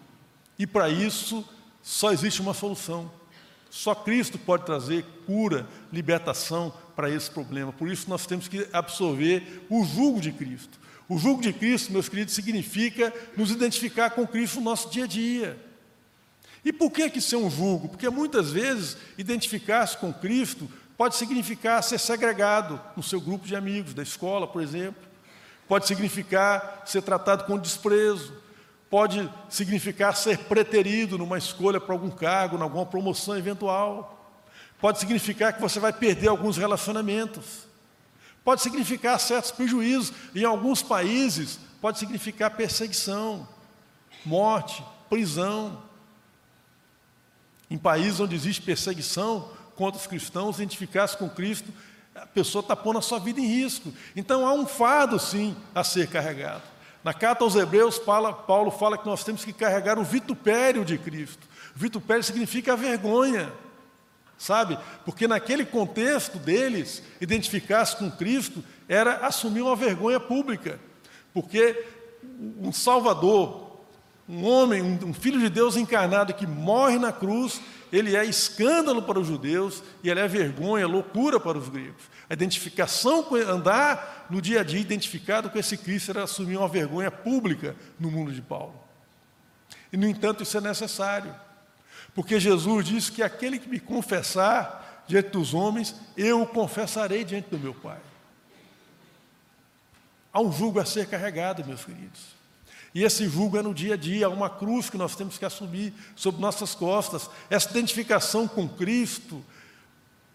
E 0.59 0.67
para 0.67 0.89
isso, 0.89 1.43
só 1.81 2.11
existe 2.11 2.39
uma 2.39 2.53
solução. 2.53 3.09
Só 3.67 3.95
Cristo 3.95 4.37
pode 4.37 4.63
trazer 4.63 5.03
cura, 5.25 5.65
libertação 5.91 6.71
para 6.95 7.09
esse 7.09 7.31
problema. 7.31 7.73
Por 7.73 7.89
isso, 7.89 8.07
nós 8.11 8.27
temos 8.27 8.47
que 8.47 8.67
absorver 8.71 9.65
o 9.71 9.83
jugo 9.83 10.21
de 10.21 10.31
Cristo. 10.31 10.79
O 11.07 11.17
jugo 11.17 11.41
de 11.41 11.51
Cristo, 11.51 11.91
meus 11.91 12.07
queridos, 12.07 12.35
significa 12.35 13.11
nos 13.35 13.49
identificar 13.49 14.11
com 14.11 14.27
Cristo 14.27 14.57
no 14.57 14.65
nosso 14.65 14.91
dia 14.91 15.05
a 15.05 15.07
dia. 15.07 15.68
E 16.63 16.73
por 16.73 16.91
que, 16.91 17.09
que 17.09 17.35
é 17.35 17.37
um 17.37 17.49
jugo? 17.49 17.89
Porque 17.89 18.09
muitas 18.09 18.51
vezes 18.51 18.97
identificar-se 19.17 19.97
com 19.97 20.13
Cristo 20.13 20.69
pode 20.97 21.15
significar 21.15 21.81
ser 21.81 21.97
segregado 21.97 22.79
no 22.95 23.01
seu 23.01 23.21
grupo 23.21 23.47
de 23.47 23.55
amigos, 23.55 23.93
da 23.93 24.03
escola, 24.03 24.45
por 24.47 24.61
exemplo. 24.61 25.01
Pode 25.67 25.87
significar 25.87 26.83
ser 26.85 27.01
tratado 27.01 27.45
com 27.45 27.57
desprezo. 27.57 28.33
Pode 28.89 29.31
significar 29.49 30.15
ser 30.15 30.39
preterido 30.39 31.17
numa 31.17 31.37
escolha 31.37 31.79
para 31.79 31.93
algum 31.93 32.09
cargo, 32.09 32.57
em 32.57 32.61
alguma 32.61 32.85
promoção 32.85 33.37
eventual. 33.37 34.35
Pode 34.81 34.99
significar 34.99 35.53
que 35.53 35.61
você 35.61 35.79
vai 35.79 35.93
perder 35.93 36.27
alguns 36.29 36.57
relacionamentos. 36.57 37.67
Pode 38.43 38.61
significar 38.61 39.19
certos 39.19 39.51
prejuízos. 39.51 40.11
Em 40.33 40.43
alguns 40.43 40.81
países, 40.81 41.59
pode 41.79 41.99
significar 41.99 42.51
perseguição, 42.51 43.47
morte, 44.25 44.83
prisão. 45.09 45.88
Em 47.69 47.77
países 47.77 48.19
onde 48.19 48.35
existe 48.35 48.61
perseguição 48.61 49.49
contra 49.75 49.99
os 49.99 50.07
cristãos, 50.07 50.57
identificar-se 50.57 51.17
com 51.17 51.29
Cristo, 51.29 51.71
a 52.15 52.25
pessoa 52.25 52.61
está 52.61 52.75
pondo 52.75 52.99
a 52.99 53.01
sua 53.01 53.19
vida 53.19 53.39
em 53.39 53.45
risco. 53.45 53.93
Então 54.15 54.45
há 54.45 54.53
um 54.53 54.65
fardo, 54.65 55.19
sim, 55.19 55.55
a 55.73 55.83
ser 55.83 56.07
carregado. 56.07 56.63
Na 57.03 57.13
carta 57.13 57.43
aos 57.43 57.55
Hebreus, 57.55 57.97
Paulo 57.97 58.71
fala 58.71 58.97
que 58.97 59.05
nós 59.05 59.23
temos 59.23 59.45
que 59.45 59.53
carregar 59.53 59.97
o 59.97 60.03
vitupério 60.03 60.83
de 60.83 60.97
Cristo. 60.97 61.47
Vitupério 61.73 62.23
significa 62.23 62.73
a 62.73 62.75
vergonha, 62.75 63.53
sabe? 64.37 64.77
Porque 65.05 65.27
naquele 65.27 65.63
contexto 65.63 66.37
deles, 66.37 67.01
identificar-se 67.21 67.95
com 67.95 68.11
Cristo 68.11 68.61
era 68.87 69.25
assumir 69.25 69.61
uma 69.61 69.77
vergonha 69.77 70.19
pública. 70.19 70.77
Porque 71.33 71.85
um 72.59 72.73
Salvador, 72.73 73.68
um 74.29 74.45
homem, 74.45 74.79
um 74.83 75.13
filho 75.13 75.39
de 75.39 75.49
Deus 75.49 75.75
encarnado 75.75 76.35
que 76.35 76.45
morre 76.45 76.99
na 76.99 77.11
cruz, 77.11 77.59
ele 77.91 78.15
é 78.15 78.23
escândalo 78.23 79.01
para 79.01 79.19
os 79.19 79.25
judeus 79.25 79.81
e 80.03 80.09
ele 80.09 80.19
é 80.19 80.27
vergonha, 80.27 80.85
loucura 80.85 81.39
para 81.39 81.57
os 81.57 81.67
gregos. 81.67 82.03
A 82.29 82.33
identificação, 82.33 83.25
andar 83.47 84.27
no 84.29 84.39
dia 84.39 84.61
a 84.61 84.63
dia 84.63 84.79
identificado 84.79 85.49
com 85.49 85.57
esse 85.57 85.75
Cristo 85.75 86.11
era 86.11 86.23
assumir 86.23 86.57
uma 86.57 86.67
vergonha 86.67 87.09
pública 87.09 87.75
no 87.99 88.11
mundo 88.11 88.31
de 88.31 88.41
Paulo. 88.41 88.75
E, 89.91 89.97
no 89.97 90.07
entanto, 90.07 90.43
isso 90.43 90.55
é 90.55 90.61
necessário, 90.61 91.33
porque 92.13 92.39
Jesus 92.39 92.85
disse 92.85 93.11
que 93.11 93.23
aquele 93.23 93.57
que 93.57 93.67
me 93.67 93.79
confessar 93.79 95.03
diante 95.07 95.29
dos 95.29 95.55
homens, 95.55 95.95
eu 96.15 96.43
o 96.43 96.45
confessarei 96.45 97.23
diante 97.23 97.49
do 97.49 97.57
meu 97.57 97.73
Pai. 97.73 97.97
Há 100.31 100.39
um 100.39 100.51
jugo 100.51 100.79
a 100.79 100.85
ser 100.85 101.07
carregado, 101.07 101.65
meus 101.65 101.83
queridos. 101.83 102.38
E 102.93 103.03
esse 103.03 103.27
julgo 103.29 103.57
é 103.57 103.61
no 103.61 103.73
dia 103.73 103.93
a 103.93 103.97
dia, 103.97 104.25
há 104.25 104.29
uma 104.29 104.49
cruz 104.49 104.89
que 104.89 104.97
nós 104.97 105.15
temos 105.15 105.37
que 105.37 105.45
assumir 105.45 105.93
sobre 106.15 106.41
nossas 106.41 106.73
costas. 106.73 107.29
Essa 107.49 107.69
identificação 107.69 108.47
com 108.47 108.67
Cristo 108.67 109.43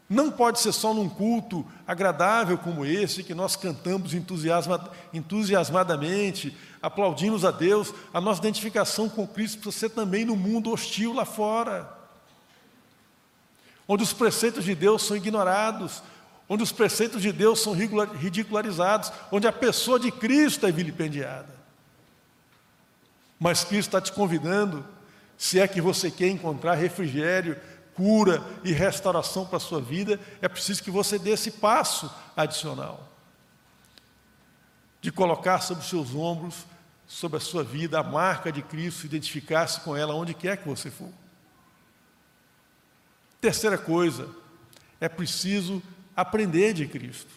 não 0.08 0.30
pode 0.30 0.60
ser 0.60 0.72
só 0.72 0.92
num 0.94 1.08
culto 1.08 1.66
agradável 1.86 2.56
como 2.58 2.84
esse, 2.84 3.24
que 3.24 3.34
nós 3.34 3.56
cantamos 3.56 4.14
entusiasma, 4.14 4.90
entusiasmadamente, 5.12 6.56
aplaudimos 6.80 7.44
a 7.44 7.50
Deus. 7.50 7.92
A 8.12 8.20
nossa 8.20 8.40
identificação 8.40 9.08
com 9.08 9.26
Cristo 9.26 9.60
precisa 9.60 9.88
ser 9.88 9.94
também 9.94 10.24
no 10.24 10.36
mundo 10.36 10.70
hostil 10.70 11.12
lá 11.12 11.24
fora, 11.24 11.90
onde 13.88 14.04
os 14.04 14.12
preceitos 14.12 14.64
de 14.64 14.74
Deus 14.74 15.02
são 15.02 15.16
ignorados, 15.16 16.02
onde 16.48 16.62
os 16.62 16.70
preceitos 16.70 17.20
de 17.20 17.32
Deus 17.32 17.60
são 17.60 17.72
ridicularizados, 17.72 19.10
onde 19.32 19.48
a 19.48 19.52
pessoa 19.52 19.98
de 19.98 20.12
Cristo 20.12 20.66
é 20.66 20.70
vilipendiada. 20.70 21.63
Mas 23.44 23.62
Cristo 23.62 23.88
está 23.88 24.00
te 24.00 24.10
convidando, 24.10 24.82
se 25.36 25.60
é 25.60 25.68
que 25.68 25.78
você 25.78 26.10
quer 26.10 26.28
encontrar 26.28 26.76
refrigério, 26.76 27.60
cura 27.92 28.42
e 28.64 28.72
restauração 28.72 29.44
para 29.44 29.58
a 29.58 29.60
sua 29.60 29.82
vida, 29.82 30.18
é 30.40 30.48
preciso 30.48 30.82
que 30.82 30.90
você 30.90 31.18
dê 31.18 31.32
esse 31.32 31.50
passo 31.50 32.10
adicional. 32.34 33.06
De 34.98 35.12
colocar 35.12 35.60
sobre 35.60 35.84
os 35.84 35.90
seus 35.90 36.14
ombros, 36.14 36.64
sobre 37.06 37.36
a 37.36 37.40
sua 37.40 37.62
vida, 37.62 38.00
a 38.00 38.02
marca 38.02 38.50
de 38.50 38.62
Cristo, 38.62 39.04
identificar-se 39.04 39.78
com 39.82 39.94
ela 39.94 40.14
onde 40.14 40.32
quer 40.32 40.56
que 40.56 40.66
você 40.66 40.90
for. 40.90 41.12
Terceira 43.42 43.76
coisa, 43.76 44.26
é 44.98 45.06
preciso 45.06 45.82
aprender 46.16 46.72
de 46.72 46.88
Cristo. 46.88 47.30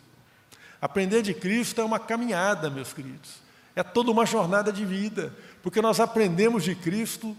Aprender 0.82 1.22
de 1.22 1.34
Cristo 1.34 1.82
é 1.82 1.84
uma 1.84 2.00
caminhada, 2.00 2.70
meus 2.70 2.94
queridos. 2.94 3.46
É 3.76 3.84
toda 3.84 4.10
uma 4.10 4.26
jornada 4.26 4.72
de 4.72 4.86
vida 4.86 5.36
porque 5.68 5.82
nós 5.82 6.00
aprendemos 6.00 6.64
de 6.64 6.74
Cristo 6.74 7.36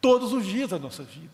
todos 0.00 0.32
os 0.32 0.44
dias 0.44 0.70
da 0.70 0.80
nossa 0.80 1.04
vida. 1.04 1.30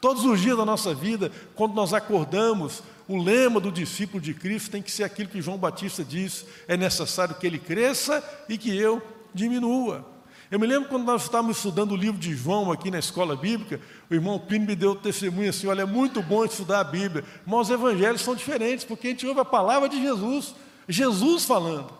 Todos 0.00 0.24
os 0.24 0.40
dias 0.40 0.56
da 0.56 0.64
nossa 0.64 0.92
vida, 0.92 1.30
quando 1.54 1.72
nós 1.72 1.94
acordamos, 1.94 2.82
o 3.06 3.16
lema 3.16 3.60
do 3.60 3.70
discípulo 3.70 4.20
de 4.20 4.34
Cristo 4.34 4.72
tem 4.72 4.82
que 4.82 4.90
ser 4.90 5.04
aquilo 5.04 5.28
que 5.28 5.40
João 5.40 5.56
Batista 5.56 6.02
diz: 6.02 6.44
é 6.66 6.76
necessário 6.76 7.36
que 7.36 7.46
ele 7.46 7.60
cresça 7.60 8.24
e 8.48 8.58
que 8.58 8.76
eu 8.76 9.00
diminua. 9.32 10.04
Eu 10.50 10.58
me 10.58 10.66
lembro 10.66 10.88
quando 10.88 11.04
nós 11.04 11.22
estávamos 11.22 11.58
estudando 11.58 11.92
o 11.92 11.96
livro 11.96 12.18
de 12.18 12.34
João 12.34 12.72
aqui 12.72 12.90
na 12.90 12.98
escola 12.98 13.36
bíblica, 13.36 13.80
o 14.10 14.14
irmão 14.14 14.36
Pino 14.36 14.66
me 14.66 14.74
deu 14.74 14.96
testemunho 14.96 15.50
assim: 15.50 15.68
olha, 15.68 15.82
é 15.82 15.86
muito 15.86 16.20
bom 16.20 16.44
estudar 16.44 16.80
a 16.80 16.84
Bíblia, 16.84 17.24
mas 17.46 17.68
os 17.68 17.70
evangelhos 17.70 18.22
são 18.22 18.34
diferentes, 18.34 18.84
porque 18.84 19.06
a 19.06 19.10
gente 19.10 19.28
ouve 19.28 19.38
a 19.38 19.44
palavra 19.44 19.88
de 19.88 20.02
Jesus, 20.02 20.56
Jesus 20.88 21.44
falando. 21.44 21.92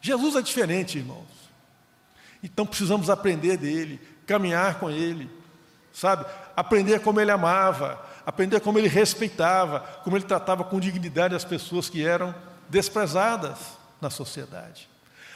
Jesus 0.00 0.36
é 0.36 0.40
diferente, 0.40 0.96
irmãos. 0.96 1.39
Então 2.42 2.66
precisamos 2.66 3.10
aprender 3.10 3.56
dele, 3.56 4.00
caminhar 4.26 4.78
com 4.78 4.90
ele, 4.90 5.30
sabe? 5.92 6.24
Aprender 6.56 7.00
como 7.00 7.20
ele 7.20 7.30
amava, 7.30 8.00
aprender 8.24 8.60
como 8.60 8.78
ele 8.78 8.88
respeitava, 8.88 9.80
como 10.04 10.16
ele 10.16 10.24
tratava 10.24 10.64
com 10.64 10.80
dignidade 10.80 11.34
as 11.34 11.44
pessoas 11.44 11.88
que 11.88 12.04
eram 12.04 12.34
desprezadas 12.68 13.58
na 14.00 14.10
sociedade. 14.10 14.88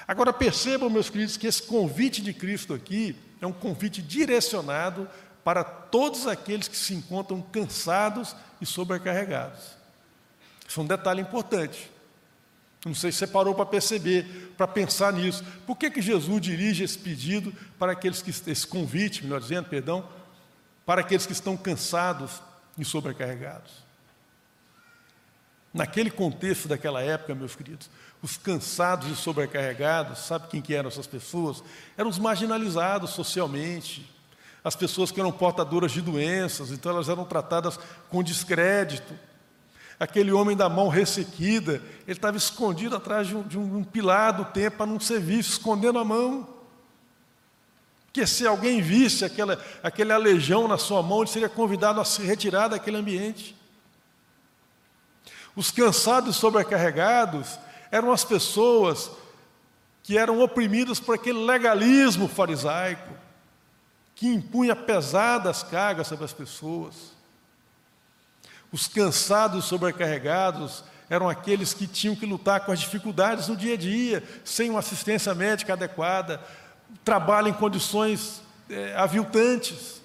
Agora 0.07 0.33
percebam, 0.33 0.91
meus 0.91 1.09
queridos, 1.09 1.37
que 1.37 1.47
esse 1.47 1.63
convite 1.63 2.21
de 2.23 2.33
Cristo 2.33 2.75
aqui 2.75 3.17
é 3.41 3.47
um 3.47 3.53
convite 3.53 4.03
direcionado 4.03 5.09
para 5.43 5.63
todos 5.63 6.27
aqueles 6.27 6.69
que 6.69 6.77
se 6.77 6.95
encontram 6.95 7.41
cansados 7.41 8.35
e 8.61 8.67
sobrecarregados. 8.67 9.77
Isso 10.67 10.81
é 10.81 10.83
um 10.83 10.87
detalhe 10.87 11.21
importante. 11.21 11.91
Não 12.85 12.95
sei 12.95 13.11
se 13.11 13.19
você 13.19 13.27
parou 13.27 13.55
para 13.55 13.65
perceber, 13.65 14.53
para 14.57 14.67
pensar 14.69 15.13
nisso. 15.13 15.43
Por 15.67 15.77
que, 15.77 15.91
que 15.91 16.03
Jesus 16.03 16.41
dirige 16.41 16.85
esse 16.85 16.99
pedido 16.99 17.53
para 17.79 17.93
aqueles 17.93 18.21
que, 18.21 18.31
esse 18.31 18.67
convite, 18.67 19.23
melhor 19.25 19.41
dizendo, 19.41 19.69
perdão, 19.69 20.07
para 20.85 21.01
aqueles 21.01 21.25
que 21.25 21.33
estão 21.33 21.57
cansados 21.57 22.43
e 22.77 22.85
sobrecarregados? 22.85 23.73
Naquele 25.73 26.11
contexto 26.11 26.69
daquela 26.69 27.03
época, 27.03 27.35
meus 27.35 27.57
queridos, 27.57 27.89
os 28.23 28.37
cansados 28.37 29.11
e 29.11 29.17
sobrecarregados, 29.17 30.21
sabe 30.21 30.49
quem 30.49 30.63
que 30.63 30.75
eram 30.75 30.89
essas 30.89 31.07
pessoas? 31.07 31.65
Eram 31.97 32.11
os 32.11 32.19
marginalizados 32.19 33.11
socialmente, 33.11 34.09
as 34.63 34.77
pessoas 34.77 35.11
que 35.11 35.21
eram 35.21 35.33
portadoras 35.33 35.91
de 35.91 36.01
doenças, 36.01 36.71
então 36.71 36.93
elas 36.93 37.09
eram 37.09 37.25
tratadas 37.25 37.79
com 38.09 38.23
descrédito. 38.23 39.13
Aquele 39.99 40.33
homem 40.33 40.57
da 40.57 40.69
mão 40.69 40.89
ressequida, 40.89 41.83
ele 42.07 42.19
estava 42.19 42.37
escondido 42.37 42.97
atrás 42.97 43.29
de 43.29 43.37
um, 43.37 43.43
de 43.43 43.59
um 43.59 43.85
pilar 43.85 44.33
do 44.33 44.45
templo 44.47 44.79
para 44.79 44.87
não 44.87 44.99
ser 44.99 45.21
visto, 45.21 45.51
escondendo 45.51 45.99
a 45.99 46.05
mão. 46.05 46.49
Porque 48.07 48.27
se 48.27 48.47
alguém 48.47 48.81
visse 48.81 49.25
aquela, 49.25 49.61
aquele 49.83 50.13
aleijão 50.13 50.69
na 50.69 50.79
sua 50.79 51.03
mão, 51.03 51.23
ele 51.23 51.31
seria 51.31 51.49
convidado 51.49 52.01
a 52.01 52.05
se 52.05 52.23
retirar 52.23 52.69
daquele 52.69 52.97
ambiente. 52.97 53.57
Os 55.57 55.71
cansados 55.71 56.37
e 56.37 56.39
sobrecarregados 56.39 57.59
eram 57.91 58.13
as 58.13 58.25
pessoas 58.25 59.11
que 60.03 60.19
eram 60.19 60.41
oprimidas 60.41 61.01
por 61.01 61.15
aquele 61.15 61.45
legalismo 61.45 62.29
farisaico, 62.29 63.15
que 64.15 64.27
impunha 64.29 64.77
pesadas 64.77 65.63
cargas 65.63 66.07
sobre 66.07 66.25
as 66.25 66.33
pessoas. 66.33 67.14
Os 68.75 68.89
cansados 68.89 69.67
sobrecarregados 69.67 70.83
eram 71.09 71.29
aqueles 71.29 71.73
que 71.73 71.87
tinham 71.87 72.17
que 72.17 72.27
lutar 72.27 72.67
com 72.67 72.73
as 72.73 72.81
dificuldades 72.81 73.47
no 73.47 73.57
dia 73.57 73.75
a 73.75 73.77
dia, 73.77 74.25
sem 74.45 74.69
uma 74.69 74.81
assistência 74.81 75.33
médica 75.33 75.75
adequada, 75.75 76.41
trabalho 77.05 77.47
em 77.47 77.53
condições 77.53 78.43
é, 78.69 78.97
aviltantes. 78.97 80.03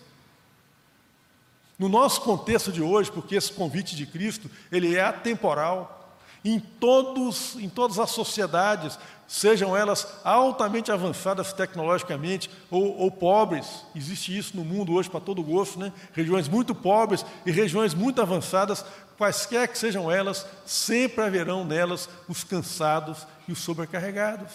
No 1.79 1.89
nosso 1.89 2.21
contexto 2.21 2.71
de 2.71 2.79
hoje, 2.79 3.12
porque 3.12 3.36
esse 3.36 3.51
convite 3.51 3.95
de 3.95 4.05
Cristo, 4.05 4.51
ele 4.71 4.95
é 4.95 5.01
atemporal, 5.01 6.15
em, 6.45 6.60
todos, 6.60 7.55
em 7.55 7.67
todas 7.67 7.97
as 7.97 8.12
sociedades, 8.12 8.99
sejam 9.29 9.77
elas 9.77 10.07
altamente 10.23 10.91
avançadas 10.91 11.53
tecnologicamente 11.53 12.49
ou, 12.67 12.97
ou, 12.97 13.11
pobres, 13.11 13.85
existe 13.95 14.35
isso 14.35 14.57
no 14.57 14.65
mundo 14.65 14.91
hoje 14.91 15.07
para 15.07 15.19
todo 15.19 15.43
gosto, 15.43 15.77
né? 15.77 15.93
regiões 16.13 16.47
muito 16.47 16.73
pobres 16.73 17.23
e 17.45 17.51
regiões 17.51 17.93
muito 17.93 18.23
avançadas, 18.23 18.83
quaisquer 19.19 19.67
que 19.67 19.77
sejam 19.77 20.11
elas, 20.11 20.47
sempre 20.65 21.23
haverão 21.23 21.63
nelas 21.63 22.09
os 22.27 22.43
cansados 22.43 23.27
e 23.47 23.51
os 23.51 23.59
sobrecarregados. 23.59 24.51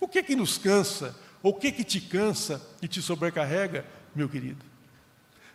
O 0.00 0.08
que 0.08 0.20
que 0.20 0.34
nos 0.34 0.58
cansa? 0.58 1.14
O 1.40 1.54
que 1.54 1.70
que 1.70 1.84
te 1.84 2.00
cansa 2.00 2.60
e 2.82 2.88
te 2.88 3.00
sobrecarrega, 3.00 3.86
meu 4.12 4.28
querido? 4.28 4.64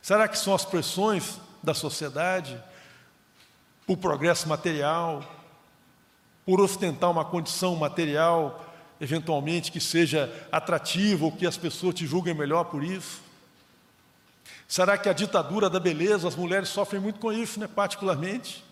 Será 0.01 0.29
que 0.29 0.39
são 0.39 0.55
as 0.55 0.63
pressões 0.63 1.41
da 1.61 1.73
sociedade, 1.73 2.57
o 3.85 3.97
progresso 3.97 4.47
material, 4.47 5.38
por 6.45 6.59
ostentar 6.59 7.11
uma 7.11 7.25
condição 7.25 7.75
material, 7.75 8.65
eventualmente 8.99 9.71
que 9.71 9.79
seja 9.79 10.31
atrativa 10.51 11.25
ou 11.25 11.31
que 11.31 11.45
as 11.45 11.57
pessoas 11.57 11.95
te 11.95 12.05
julguem 12.05 12.33
melhor 12.33 12.65
por 12.65 12.83
isso? 12.83 13.21
Será 14.67 14.97
que 14.97 15.09
a 15.09 15.13
ditadura 15.13 15.69
da 15.69 15.79
beleza, 15.79 16.27
as 16.27 16.35
mulheres 16.35 16.69
sofrem 16.69 17.01
muito 17.01 17.19
com 17.19 17.31
isso, 17.31 17.59
né, 17.59 17.67
particularmente? 17.67 18.63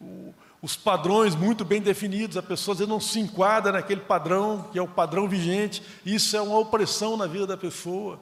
O, 0.00 0.34
os 0.60 0.76
padrões 0.76 1.36
muito 1.36 1.64
bem 1.64 1.80
definidos, 1.80 2.36
a 2.36 2.42
pessoa 2.42 2.72
às 2.72 2.78
vezes 2.78 2.90
não 2.90 3.00
se 3.00 3.20
enquadra 3.20 3.70
naquele 3.70 4.00
padrão, 4.00 4.68
que 4.72 4.78
é 4.78 4.82
o 4.82 4.88
padrão 4.88 5.28
vigente, 5.28 5.82
isso 6.04 6.36
é 6.36 6.40
uma 6.40 6.58
opressão 6.58 7.16
na 7.16 7.26
vida 7.26 7.46
da 7.46 7.56
pessoa. 7.56 8.18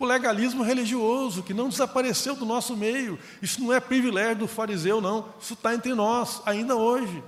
O 0.00 0.06
legalismo 0.06 0.62
religioso, 0.62 1.42
que 1.42 1.52
não 1.52 1.68
desapareceu 1.68 2.34
do 2.34 2.46
nosso 2.46 2.74
meio. 2.74 3.18
Isso 3.42 3.60
não 3.60 3.70
é 3.70 3.78
privilégio 3.78 4.36
do 4.36 4.48
fariseu, 4.48 4.98
não. 4.98 5.28
Isso 5.38 5.52
está 5.52 5.74
entre 5.74 5.94
nós, 5.94 6.40
ainda 6.46 6.74
hoje. 6.74 7.22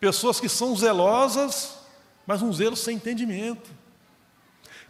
Pessoas 0.00 0.40
que 0.40 0.48
são 0.48 0.74
zelosas, 0.74 1.76
mas 2.26 2.40
um 2.40 2.50
zelo 2.54 2.74
sem 2.74 2.96
entendimento. 2.96 3.70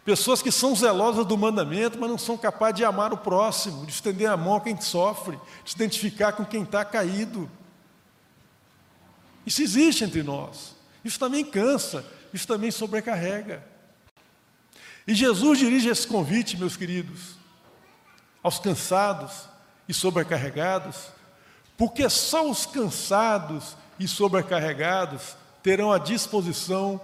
Pessoas 0.05 0.41
que 0.41 0.53
são 0.53 0.73
zelosas 0.73 1.25
do 1.25 1.37
mandamento, 1.37 1.99
mas 1.99 2.09
não 2.09 2.17
são 2.17 2.37
capazes 2.37 2.77
de 2.77 2.85
amar 2.85 3.11
o 3.11 3.17
próximo, 3.17 3.85
de 3.85 3.91
estender 3.91 4.29
a 4.29 4.37
mão 4.37 4.55
a 4.55 4.61
quem 4.61 4.79
sofre, 4.79 5.37
de 5.65 5.71
se 5.71 5.75
identificar 5.75 6.31
com 6.31 6.45
quem 6.45 6.63
está 6.63 6.85
caído. 6.85 7.51
Isso 9.45 9.61
existe 9.61 10.05
entre 10.05 10.23
nós. 10.23 10.75
Isso 11.03 11.19
também 11.19 11.43
cansa, 11.43 12.05
isso 12.33 12.47
também 12.47 12.71
sobrecarrega. 12.71 13.67
E 15.07 15.13
Jesus 15.13 15.59
dirige 15.59 15.89
esse 15.89 16.07
convite, 16.07 16.57
meus 16.57 16.77
queridos, 16.77 17.35
aos 18.43 18.59
cansados 18.59 19.47
e 19.87 19.93
sobrecarregados, 19.93 21.07
porque 21.77 22.09
só 22.09 22.49
os 22.49 22.65
cansados 22.65 23.75
e 23.99 24.07
sobrecarregados 24.07 25.35
terão 25.63 25.91
a 25.91 25.97
disposição 25.97 27.01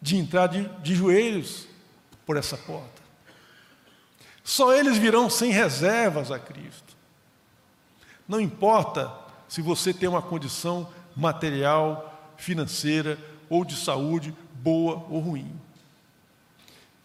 de 0.00 0.16
entrar 0.16 0.46
de, 0.46 0.68
de 0.80 0.94
joelhos 0.94 1.66
por 2.24 2.36
essa 2.36 2.56
porta. 2.56 3.00
Só 4.42 4.72
eles 4.72 4.96
virão 4.96 5.28
sem 5.28 5.52
reservas 5.52 6.30
a 6.30 6.38
Cristo. 6.38 6.96
Não 8.26 8.40
importa 8.40 9.12
se 9.48 9.60
você 9.60 9.92
tem 9.92 10.08
uma 10.08 10.22
condição 10.22 10.88
material, 11.14 12.32
financeira 12.36 13.18
ou 13.48 13.64
de 13.64 13.76
saúde 13.76 14.34
boa 14.54 15.04
ou 15.10 15.20
ruim. 15.20 15.52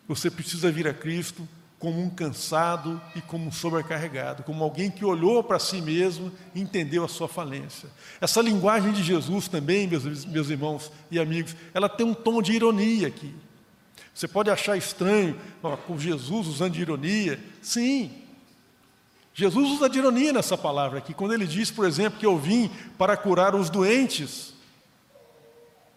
Você 0.07 0.29
precisa 0.29 0.71
vir 0.71 0.87
a 0.87 0.93
Cristo 0.93 1.47
como 1.79 2.01
um 2.01 2.09
cansado 2.09 3.01
e 3.15 3.21
como 3.21 3.47
um 3.47 3.51
sobrecarregado, 3.51 4.43
como 4.43 4.63
alguém 4.63 4.89
que 4.89 5.03
olhou 5.03 5.43
para 5.43 5.59
si 5.59 5.81
mesmo 5.81 6.31
e 6.53 6.61
entendeu 6.61 7.03
a 7.03 7.07
sua 7.07 7.27
falência. 7.27 7.89
Essa 8.19 8.41
linguagem 8.41 8.91
de 8.91 9.03
Jesus 9.03 9.47
também, 9.47 9.87
meus, 9.87 10.25
meus 10.25 10.49
irmãos 10.49 10.91
e 11.11 11.19
amigos, 11.19 11.55
ela 11.73 11.89
tem 11.89 12.05
um 12.05 12.13
tom 12.13 12.41
de 12.41 12.53
ironia 12.53 13.07
aqui. 13.07 13.35
Você 14.13 14.27
pode 14.27 14.49
achar 14.49 14.77
estranho 14.77 15.37
com 15.85 15.99
Jesus 15.99 16.47
usando 16.47 16.73
de 16.73 16.81
ironia. 16.81 17.39
Sim. 17.61 18.11
Jesus 19.33 19.69
usa 19.71 19.89
de 19.89 19.99
ironia 19.99 20.31
nessa 20.31 20.57
palavra 20.57 20.99
aqui, 20.99 21.13
quando 21.13 21.33
ele 21.33 21.45
diz, 21.45 21.69
por 21.69 21.85
exemplo, 21.85 22.17
que 22.17 22.25
eu 22.25 22.37
vim 22.37 22.71
para 22.97 23.17
curar 23.17 23.53
os 23.53 23.69
doentes 23.69 24.53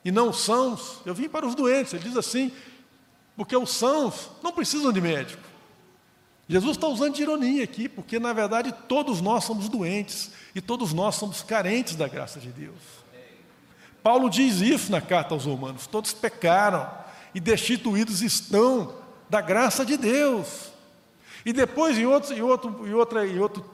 e 0.04 0.10
não 0.10 0.32
sãos. 0.32 1.00
Eu 1.06 1.14
vim 1.14 1.28
para 1.28 1.46
os 1.46 1.54
doentes. 1.54 1.92
Ele 1.92 2.02
diz 2.02 2.16
assim: 2.16 2.50
porque 3.38 3.56
os 3.56 3.70
sãos 3.70 4.32
não 4.42 4.52
precisam 4.52 4.92
de 4.92 5.00
médico. 5.00 5.40
Jesus 6.48 6.76
está 6.76 6.88
usando 6.88 7.14
de 7.14 7.22
ironia 7.22 7.62
aqui, 7.62 7.88
porque 7.88 8.18
na 8.18 8.32
verdade 8.32 8.74
todos 8.88 9.20
nós 9.20 9.44
somos 9.44 9.68
doentes 9.68 10.32
e 10.56 10.60
todos 10.60 10.92
nós 10.92 11.14
somos 11.14 11.40
carentes 11.40 11.94
da 11.94 12.08
graça 12.08 12.40
de 12.40 12.48
Deus. 12.48 12.74
Paulo 14.02 14.28
diz 14.28 14.60
isso 14.60 14.90
na 14.90 15.00
carta 15.00 15.34
aos 15.34 15.44
Romanos: 15.44 15.86
todos 15.86 16.12
pecaram 16.12 16.90
e 17.32 17.38
destituídos 17.38 18.22
estão 18.22 18.96
da 19.30 19.40
graça 19.40 19.86
de 19.86 19.96
Deus. 19.96 20.72
E 21.46 21.52
depois, 21.52 21.96
em, 21.96 22.06
outro, 22.06 22.34
em, 22.34 22.42
outro, 22.42 22.88
em, 22.88 22.92
outra, 22.92 23.24
em, 23.24 23.38
outro, 23.38 23.64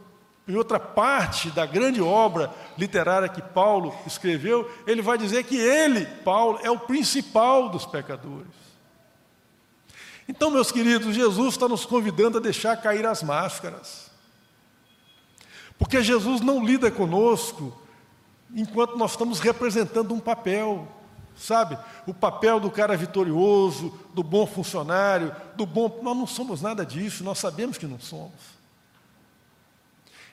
em 0.47 0.57
outra 0.57 0.79
parte 0.79 1.51
da 1.53 1.65
grande 1.65 2.03
obra 2.03 2.53
literária 2.77 3.31
que 3.31 3.41
Paulo 3.41 3.95
escreveu, 4.07 4.71
ele 4.87 5.01
vai 5.01 5.17
dizer 5.17 5.45
que 5.45 5.57
ele, 5.57 6.05
Paulo, 6.23 6.59
é 6.63 6.71
o 6.71 6.79
principal 6.79 7.71
dos 7.71 7.87
pecadores. 7.87 8.64
Então, 10.29 10.51
meus 10.51 10.73
queridos, 10.73 11.15
Jesus 11.15 11.55
está 11.55 11.69
nos 11.69 11.85
convidando 11.85 12.39
a 12.39 12.41
deixar 12.41 12.77
cair 12.77 13.07
as 13.07 13.23
máscaras. 13.23 14.11
Porque 15.79 16.03
Jesus 16.03 16.41
não 16.41 16.65
lida 16.65 16.91
conosco 16.91 17.77
enquanto 18.55 18.97
nós 18.97 19.13
estamos 19.13 19.41
representando 19.41 20.15
um 20.15 20.21
papel, 20.21 20.89
sabe? 21.37 21.77
O 22.07 22.15
papel 22.15 22.61
do 22.61 22.71
cara 22.71 22.97
vitorioso, 22.97 23.93
do 24.15 24.23
bom 24.23 24.47
funcionário, 24.47 25.35
do 25.57 25.67
bom. 25.67 26.01
Nós 26.03 26.17
não 26.17 26.27
somos 26.27 26.63
nada 26.63 26.87
disso, 26.87 27.25
nós 27.25 27.39
sabemos 27.39 27.77
que 27.77 27.87
não 27.87 27.99
somos. 27.99 28.55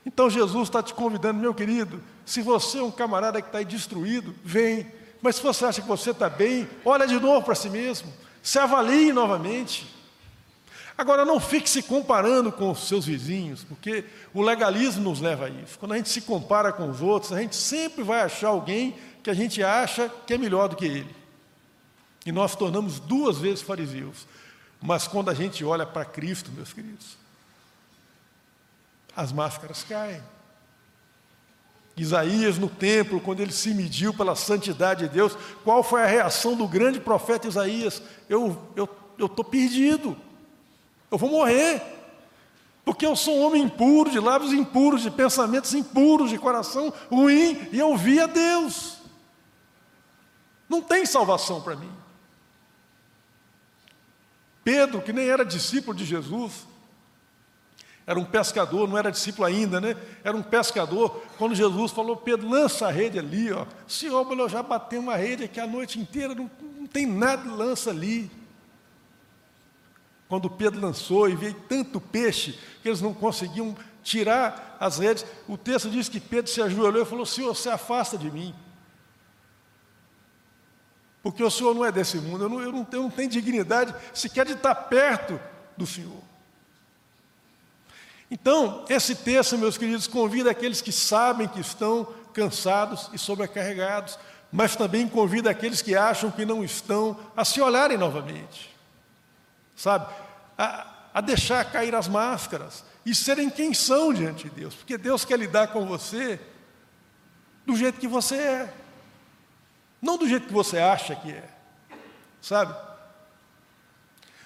Então 0.05 0.29
Jesus 0.29 0.63
está 0.63 0.81
te 0.81 0.93
convidando, 0.93 1.39
meu 1.39 1.53
querido, 1.53 2.01
se 2.25 2.41
você 2.41 2.79
é 2.79 2.83
um 2.83 2.91
camarada 2.91 3.41
que 3.41 3.47
está 3.47 3.59
aí 3.59 3.65
destruído, 3.65 4.33
vem. 4.43 4.91
Mas 5.21 5.35
se 5.35 5.43
você 5.43 5.65
acha 5.65 5.81
que 5.81 5.87
você 5.87 6.11
está 6.11 6.29
bem, 6.29 6.67
olha 6.83 7.07
de 7.07 7.19
novo 7.19 7.45
para 7.45 7.55
si 7.55 7.69
mesmo. 7.69 8.11
Se 8.41 8.59
avalie 8.59 9.13
novamente. 9.13 9.87
Agora, 10.97 11.25
não 11.25 11.39
fique 11.39 11.69
se 11.69 11.81
comparando 11.81 12.51
com 12.51 12.71
os 12.71 12.87
seus 12.87 13.05
vizinhos, 13.05 13.63
porque 13.63 14.05
o 14.33 14.41
legalismo 14.41 15.03
nos 15.03 15.19
leva 15.19 15.45
a 15.45 15.49
isso. 15.49 15.79
Quando 15.79 15.93
a 15.93 15.97
gente 15.97 16.09
se 16.09 16.21
compara 16.21 16.71
com 16.71 16.89
os 16.89 17.01
outros, 17.01 17.31
a 17.33 17.41
gente 17.41 17.55
sempre 17.55 18.03
vai 18.03 18.21
achar 18.21 18.49
alguém 18.49 18.95
que 19.23 19.29
a 19.29 19.33
gente 19.33 19.63
acha 19.63 20.11
que 20.27 20.33
é 20.33 20.37
melhor 20.37 20.69
do 20.69 20.75
que 20.75 20.85
ele. 20.85 21.15
E 22.25 22.31
nós 22.31 22.55
tornamos 22.55 22.99
duas 22.99 23.37
vezes 23.37 23.61
fariseus. 23.61 24.27
Mas 24.81 25.07
quando 25.07 25.29
a 25.29 25.33
gente 25.33 25.63
olha 25.63 25.85
para 25.85 26.05
Cristo, 26.05 26.51
meus 26.51 26.73
queridos, 26.73 27.17
as 29.15 29.31
máscaras 29.31 29.83
caem. 29.83 30.21
Isaías 31.97 32.57
no 32.57 32.69
templo, 32.69 33.19
quando 33.19 33.41
ele 33.41 33.51
se 33.51 33.73
mediu 33.73 34.13
pela 34.13 34.35
santidade 34.35 35.07
de 35.07 35.13
Deus, 35.13 35.37
qual 35.63 35.83
foi 35.83 36.01
a 36.01 36.07
reação 36.07 36.55
do 36.55 36.67
grande 36.67 36.99
profeta 36.99 37.47
Isaías? 37.47 38.01
Eu 38.29 38.57
estou 39.19 39.43
perdido, 39.43 40.17
eu 41.11 41.17
vou 41.17 41.29
morrer, 41.29 41.81
porque 42.83 43.05
eu 43.05 43.15
sou 43.15 43.37
um 43.37 43.45
homem 43.45 43.63
impuro, 43.63 44.09
de 44.09 44.19
lábios 44.19 44.53
impuros, 44.53 45.01
de 45.03 45.11
pensamentos 45.11 45.73
impuros, 45.73 46.29
de 46.29 46.37
coração 46.37 46.91
ruim, 47.11 47.67
e 47.71 47.77
eu 47.77 47.95
vi 47.95 48.19
a 48.19 48.25
Deus. 48.25 48.97
Não 50.67 50.81
tem 50.81 51.05
salvação 51.05 51.61
para 51.61 51.75
mim. 51.75 51.91
Pedro, 54.63 55.01
que 55.01 55.11
nem 55.11 55.27
era 55.27 55.43
discípulo 55.43 55.95
de 55.95 56.05
Jesus, 56.05 56.65
era 58.11 58.19
um 58.19 58.25
pescador, 58.25 58.89
não 58.89 58.97
era 58.97 59.09
discípulo 59.09 59.47
ainda, 59.47 59.79
né? 59.79 59.95
Era 60.21 60.35
um 60.35 60.43
pescador. 60.43 61.23
Quando 61.37 61.55
Jesus 61.55 61.91
falou, 61.91 62.17
Pedro, 62.17 62.49
lança 62.49 62.87
a 62.87 62.91
rede 62.91 63.17
ali, 63.17 63.51
ó. 63.53 63.65
Senhor, 63.87 64.25
mas 64.25 64.37
eu 64.37 64.49
já 64.49 64.61
batei 64.61 64.99
uma 64.99 65.15
rede 65.15 65.45
aqui 65.45 65.61
a 65.61 65.65
noite 65.65 65.97
inteira, 65.97 66.35
não, 66.35 66.51
não 66.77 66.87
tem 66.87 67.05
nada, 67.05 67.49
lança 67.49 67.89
ali. 67.89 68.29
Quando 70.27 70.49
Pedro 70.49 70.81
lançou 70.81 71.29
e 71.29 71.35
veio 71.37 71.55
tanto 71.69 72.01
peixe 72.01 72.59
que 72.81 72.89
eles 72.89 73.01
não 73.01 73.13
conseguiam 73.13 73.75
tirar 74.03 74.75
as 74.77 74.97
redes, 74.97 75.25
o 75.47 75.57
texto 75.57 75.89
diz 75.89 76.09
que 76.09 76.19
Pedro 76.19 76.51
se 76.51 76.61
ajoelhou 76.61 77.03
e 77.03 77.05
falou: 77.05 77.25
Senhor, 77.25 77.55
se 77.55 77.69
afasta 77.69 78.17
de 78.17 78.29
mim. 78.29 78.53
Porque 81.23 81.41
o 81.41 81.49
Senhor 81.49 81.73
não 81.73 81.85
é 81.85 81.93
desse 81.93 82.17
mundo, 82.17 82.43
eu 82.43 82.49
não, 82.49 82.61
eu 82.61 82.71
não, 82.73 82.87
eu 82.91 83.01
não 83.03 83.09
tenho 83.09 83.29
dignidade 83.29 83.95
sequer 84.13 84.45
de 84.45 84.53
estar 84.53 84.75
perto 84.75 85.39
do 85.77 85.87
Senhor. 85.87 86.30
Então, 88.31 88.85
esse 88.87 89.13
texto, 89.13 89.57
meus 89.57 89.77
queridos, 89.77 90.07
convida 90.07 90.49
aqueles 90.49 90.81
que 90.81 90.91
sabem 90.91 91.49
que 91.49 91.59
estão 91.59 92.05
cansados 92.33 93.09
e 93.11 93.17
sobrecarregados, 93.17 94.17
mas 94.49 94.73
também 94.73 95.05
convida 95.05 95.49
aqueles 95.49 95.81
que 95.81 95.97
acham 95.97 96.31
que 96.31 96.45
não 96.45 96.63
estão 96.63 97.19
a 97.35 97.43
se 97.43 97.59
olharem 97.59 97.97
novamente, 97.97 98.73
sabe? 99.75 100.13
A, 100.57 100.87
a 101.13 101.19
deixar 101.19 101.69
cair 101.73 101.93
as 101.93 102.07
máscaras 102.07 102.85
e 103.05 103.13
serem 103.13 103.49
quem 103.49 103.73
são 103.73 104.13
diante 104.13 104.45
de 104.45 104.55
Deus, 104.55 104.75
porque 104.75 104.97
Deus 104.97 105.25
quer 105.25 105.37
lidar 105.37 105.67
com 105.67 105.85
você 105.85 106.39
do 107.65 107.75
jeito 107.75 107.99
que 107.99 108.07
você 108.07 108.35
é, 108.35 108.73
não 110.01 110.17
do 110.17 110.27
jeito 110.27 110.47
que 110.47 110.53
você 110.53 110.79
acha 110.79 111.13
que 111.17 111.31
é, 111.31 111.49
sabe? 112.41 112.73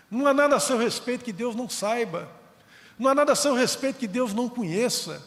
Não 0.09 0.25
há 0.25 0.33
nada 0.33 0.55
a 0.55 0.59
seu 0.59 0.77
respeito 0.77 1.23
que 1.23 1.33
Deus 1.33 1.55
não 1.55 1.69
saiba. 1.69 2.27
Não 2.97 3.09
há 3.09 3.15
nada 3.15 3.33
a 3.33 3.35
seu 3.35 3.53
respeito 3.53 3.99
que 3.99 4.07
Deus 4.07 4.33
não 4.33 4.47
conheça. 4.47 5.21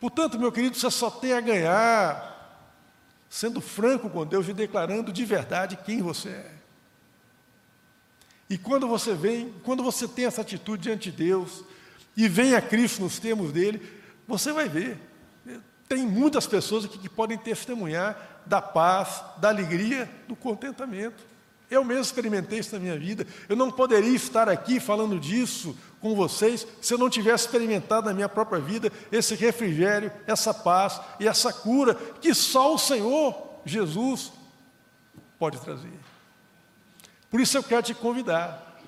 Portanto, 0.00 0.38
meu 0.38 0.50
querido, 0.50 0.76
você 0.76 0.90
só 0.90 1.10
tem 1.10 1.32
a 1.32 1.40
ganhar 1.40 2.30
sendo 3.30 3.60
franco 3.60 4.10
com 4.10 4.26
Deus 4.26 4.48
e 4.48 4.52
declarando 4.52 5.12
de 5.12 5.24
verdade 5.24 5.78
quem 5.84 6.02
você 6.02 6.28
é. 6.28 6.52
E 8.50 8.58
quando 8.58 8.86
você 8.86 9.14
vem, 9.14 9.54
quando 9.64 9.82
você 9.82 10.06
tem 10.06 10.26
essa 10.26 10.42
atitude 10.42 10.82
diante 10.82 11.10
de 11.10 11.16
Deus 11.16 11.64
e 12.14 12.28
vem 12.28 12.54
a 12.54 12.60
Cristo 12.60 13.00
nos 13.00 13.18
termos 13.18 13.52
dele, 13.52 13.80
você 14.28 14.52
vai 14.52 14.68
ver. 14.68 14.98
Tem 15.88 16.06
muitas 16.06 16.46
pessoas 16.46 16.84
aqui 16.84 16.98
que 16.98 17.08
podem 17.08 17.38
testemunhar 17.38 18.42
da 18.44 18.60
paz, 18.60 19.22
da 19.38 19.48
alegria, 19.48 20.10
do 20.28 20.36
contentamento. 20.36 21.31
Eu 21.72 21.82
mesmo 21.82 22.02
experimentei 22.02 22.58
isso 22.58 22.74
na 22.74 22.78
minha 22.78 22.98
vida. 22.98 23.26
Eu 23.48 23.56
não 23.56 23.70
poderia 23.70 24.14
estar 24.14 24.46
aqui 24.46 24.78
falando 24.78 25.18
disso 25.18 25.74
com 26.02 26.14
vocês 26.14 26.66
se 26.82 26.92
eu 26.92 26.98
não 26.98 27.08
tivesse 27.08 27.46
experimentado 27.46 28.06
na 28.06 28.12
minha 28.12 28.28
própria 28.28 28.60
vida 28.60 28.92
esse 29.10 29.34
refrigério, 29.34 30.12
essa 30.26 30.52
paz 30.52 31.00
e 31.18 31.26
essa 31.26 31.50
cura 31.50 31.94
que 32.20 32.34
só 32.34 32.74
o 32.74 32.78
Senhor 32.78 33.34
Jesus 33.64 34.34
pode 35.38 35.58
trazer. 35.62 35.98
Por 37.30 37.40
isso 37.40 37.56
eu 37.56 37.62
quero 37.62 37.82
te 37.82 37.94
convidar 37.94 38.78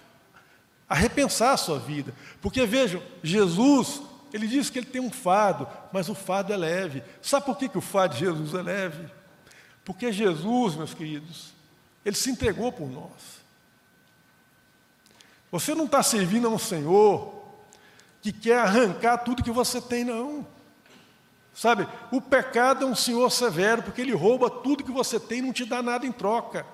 a 0.87 0.95
repensar 0.95 1.53
a 1.53 1.57
sua 1.57 1.79
vida, 1.79 2.13
porque 2.43 2.67
vejam, 2.67 3.03
Jesus, 3.23 4.03
ele 4.31 4.47
diz 4.47 4.69
que 4.69 4.79
ele 4.79 4.87
tem 4.87 5.01
um 5.01 5.11
fardo, 5.11 5.67
mas 5.91 6.11
o 6.11 6.15
fardo 6.15 6.53
é 6.53 6.57
leve. 6.59 7.03
Sabe 7.23 7.47
por 7.47 7.57
que, 7.57 7.67
que 7.67 7.79
o 7.79 7.81
fardo 7.81 8.15
de 8.15 8.21
Jesus 8.21 8.53
é 8.53 8.61
leve? 8.61 9.09
Porque 9.87 10.13
Jesus, 10.13 10.75
meus 10.75 10.93
queridos, 10.93 11.54
ele 12.05 12.17
se 12.17 12.31
entregou 12.31 12.71
por 12.73 12.89
nós. 12.89 13.43
Você 15.51 15.75
não 15.75 15.85
está 15.85 16.03
servindo 16.03 16.47
a 16.47 16.51
um 16.51 16.59
Senhor 16.59 17.33
que 18.21 18.33
quer 18.33 18.59
arrancar 18.59 19.19
tudo 19.19 19.43
que 19.43 19.51
você 19.51 19.81
tem, 19.81 20.05
não. 20.05 20.47
Sabe, 21.55 21.87
o 22.11 22.21
pecado 22.21 22.85
é 22.85 22.89
um 22.89 22.95
Senhor 22.95 23.31
severo, 23.31 23.83
porque 23.83 24.01
ele 24.01 24.13
rouba 24.13 24.51
tudo 24.51 24.83
que 24.83 24.91
você 24.91 25.21
tem 25.21 25.39
e 25.39 25.43
não 25.43 25.53
te 25.53 25.65
dá 25.65 25.81
nada 25.81 26.05
em 26.05 26.11
troca. 26.11 26.67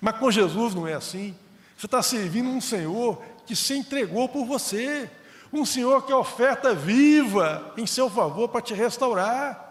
Mas 0.00 0.16
com 0.16 0.30
Jesus 0.30 0.74
não 0.74 0.88
é 0.88 0.94
assim. 0.94 1.36
Você 1.76 1.86
está 1.86 2.02
servindo 2.02 2.48
um 2.48 2.60
Senhor 2.60 3.22
que 3.46 3.54
se 3.54 3.76
entregou 3.76 4.28
por 4.28 4.46
você. 4.46 5.10
Um 5.52 5.66
Senhor 5.66 6.06
que 6.06 6.12
oferta 6.12 6.74
viva 6.74 7.74
em 7.76 7.86
seu 7.86 8.08
favor 8.08 8.48
para 8.48 8.62
te 8.62 8.72
restaurar. 8.72 9.67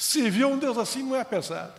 Servir 0.00 0.44
a 0.44 0.48
um 0.48 0.56
Deus 0.56 0.78
assim 0.78 1.02
não 1.02 1.14
é 1.14 1.22
pesado. 1.22 1.74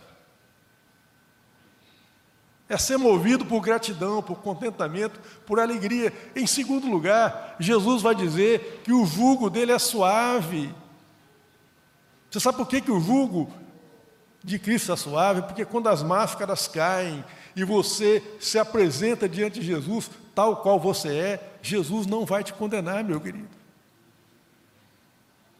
É 2.68 2.78
ser 2.78 2.96
movido 2.96 3.44
por 3.44 3.60
gratidão, 3.60 4.22
por 4.22 4.36
contentamento, 4.36 5.18
por 5.44 5.58
alegria. 5.58 6.12
Em 6.36 6.46
segundo 6.46 6.86
lugar, 6.86 7.56
Jesus 7.58 8.00
vai 8.00 8.14
dizer 8.14 8.80
que 8.84 8.92
o 8.92 9.04
jugo 9.04 9.50
dele 9.50 9.72
é 9.72 9.78
suave. 9.78 10.72
Você 12.30 12.38
sabe 12.38 12.58
por 12.58 12.68
que, 12.68 12.80
que 12.80 12.92
o 12.92 13.00
jugo 13.00 13.52
de 14.40 14.56
Cristo 14.56 14.92
é 14.92 14.96
suave? 14.96 15.42
Porque 15.42 15.64
quando 15.64 15.88
as 15.88 16.00
máscaras 16.00 16.68
caem 16.68 17.24
e 17.56 17.64
você 17.64 18.22
se 18.38 18.56
apresenta 18.56 19.28
diante 19.28 19.58
de 19.58 19.66
Jesus, 19.66 20.08
tal 20.32 20.58
qual 20.62 20.78
você 20.78 21.08
é, 21.08 21.52
Jesus 21.60 22.06
não 22.06 22.24
vai 22.24 22.44
te 22.44 22.52
condenar, 22.52 23.02
meu 23.02 23.20
querido. 23.20 23.61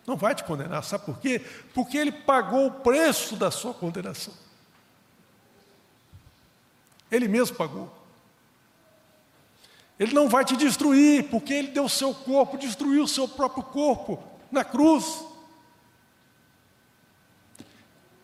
Não 0.07 0.17
vai 0.17 0.35
te 0.35 0.43
condenar, 0.45 0.83
sabe 0.83 1.05
por 1.05 1.19
quê? 1.19 1.41
Porque 1.73 1.97
ele 1.97 2.11
pagou 2.11 2.67
o 2.67 2.73
preço 2.81 3.37
da 3.37 3.51
sua 3.51 3.73
condenação. 3.73 4.35
Ele 7.11 7.29
mesmo 7.29 7.57
pagou. 7.57 7.93
Ele 9.99 10.13
não 10.13 10.29
vai 10.29 10.45
te 10.45 10.57
destruir, 10.57 11.29
porque 11.31 11.53
ele 11.53 11.69
deu 11.69 11.85
o 11.85 11.89
seu 11.89 12.13
corpo, 12.13 12.59
destruiu 12.59 13.05
o 13.05 13.09
seu 13.09 13.29
próprio 13.29 13.63
corpo 13.63 14.23
na 14.51 14.65
cruz, 14.65 15.25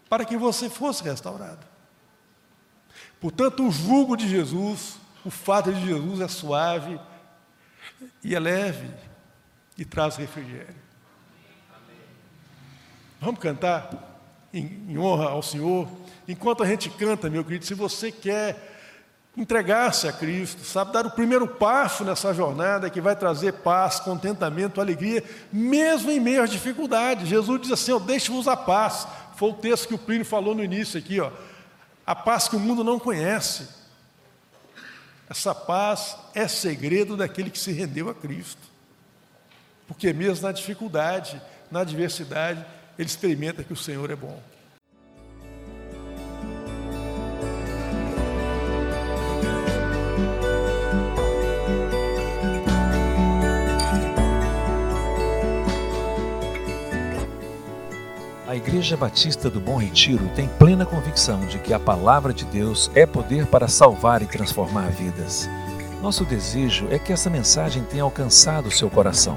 para 0.08 0.24
que 0.24 0.36
você 0.36 0.68
fosse 0.68 1.04
restaurado. 1.04 1.64
Portanto, 3.20 3.66
o 3.66 3.70
jugo 3.70 4.16
de 4.16 4.28
Jesus, 4.28 4.96
o 5.24 5.30
fato 5.30 5.72
de 5.72 5.86
Jesus 5.86 6.20
é 6.20 6.28
suave 6.28 7.00
e 8.24 8.34
é 8.34 8.40
leve 8.40 8.90
e 9.76 9.84
traz 9.84 10.16
refrigério. 10.16 10.87
Vamos 13.20 13.40
cantar 13.40 13.90
em, 14.52 14.84
em 14.88 14.98
honra 14.98 15.30
ao 15.30 15.42
Senhor. 15.42 15.88
Enquanto 16.26 16.62
a 16.62 16.66
gente 16.66 16.88
canta, 16.90 17.28
meu 17.28 17.44
querido, 17.44 17.64
se 17.64 17.74
você 17.74 18.12
quer 18.12 18.76
entregar-se 19.36 20.08
a 20.08 20.12
Cristo, 20.12 20.64
sabe, 20.64 20.92
dar 20.92 21.06
o 21.06 21.10
primeiro 21.10 21.46
passo 21.46 22.04
nessa 22.04 22.34
jornada 22.34 22.90
que 22.90 23.00
vai 23.00 23.14
trazer 23.14 23.52
paz, 23.54 24.00
contentamento, 24.00 24.80
alegria, 24.80 25.22
mesmo 25.52 26.10
em 26.10 26.18
meio 26.18 26.42
às 26.42 26.50
dificuldades. 26.50 27.28
Jesus 27.28 27.62
diz 27.62 27.72
assim: 27.72 27.92
Eu 27.92 28.00
deixo-vos 28.00 28.48
a 28.48 28.56
paz. 28.56 29.06
Foi 29.36 29.50
o 29.50 29.54
texto 29.54 29.88
que 29.88 29.94
o 29.94 29.98
Plínio 29.98 30.24
falou 30.24 30.54
no 30.54 30.64
início 30.64 30.98
aqui, 30.98 31.20
ó. 31.20 31.30
A 32.04 32.14
paz 32.14 32.48
que 32.48 32.56
o 32.56 32.60
mundo 32.60 32.82
não 32.82 32.98
conhece. 32.98 33.68
Essa 35.30 35.54
paz 35.54 36.16
é 36.34 36.48
segredo 36.48 37.16
daquele 37.16 37.50
que 37.50 37.58
se 37.58 37.70
rendeu 37.70 38.08
a 38.08 38.14
Cristo. 38.14 38.62
Porque 39.86 40.12
mesmo 40.12 40.46
na 40.46 40.52
dificuldade, 40.52 41.40
na 41.70 41.80
adversidade, 41.80 42.64
ele 42.98 43.08
experimenta 43.08 43.62
que 43.62 43.72
o 43.72 43.76
Senhor 43.76 44.10
é 44.10 44.16
bom. 44.16 44.36
A 58.48 58.56
Igreja 58.56 58.96
Batista 58.96 59.48
do 59.48 59.60
Bom 59.60 59.76
Retiro 59.76 60.28
tem 60.34 60.48
plena 60.48 60.84
convicção 60.84 61.46
de 61.46 61.58
que 61.58 61.72
a 61.72 61.78
palavra 61.78 62.32
de 62.32 62.44
Deus 62.46 62.90
é 62.94 63.06
poder 63.06 63.46
para 63.46 63.68
salvar 63.68 64.22
e 64.22 64.26
transformar 64.26 64.90
vidas. 64.90 65.48
Nosso 66.02 66.24
desejo 66.24 66.88
é 66.90 66.98
que 66.98 67.12
essa 67.12 67.30
mensagem 67.30 67.84
tenha 67.84 68.02
alcançado 68.02 68.70
seu 68.70 68.88
coração. 68.88 69.36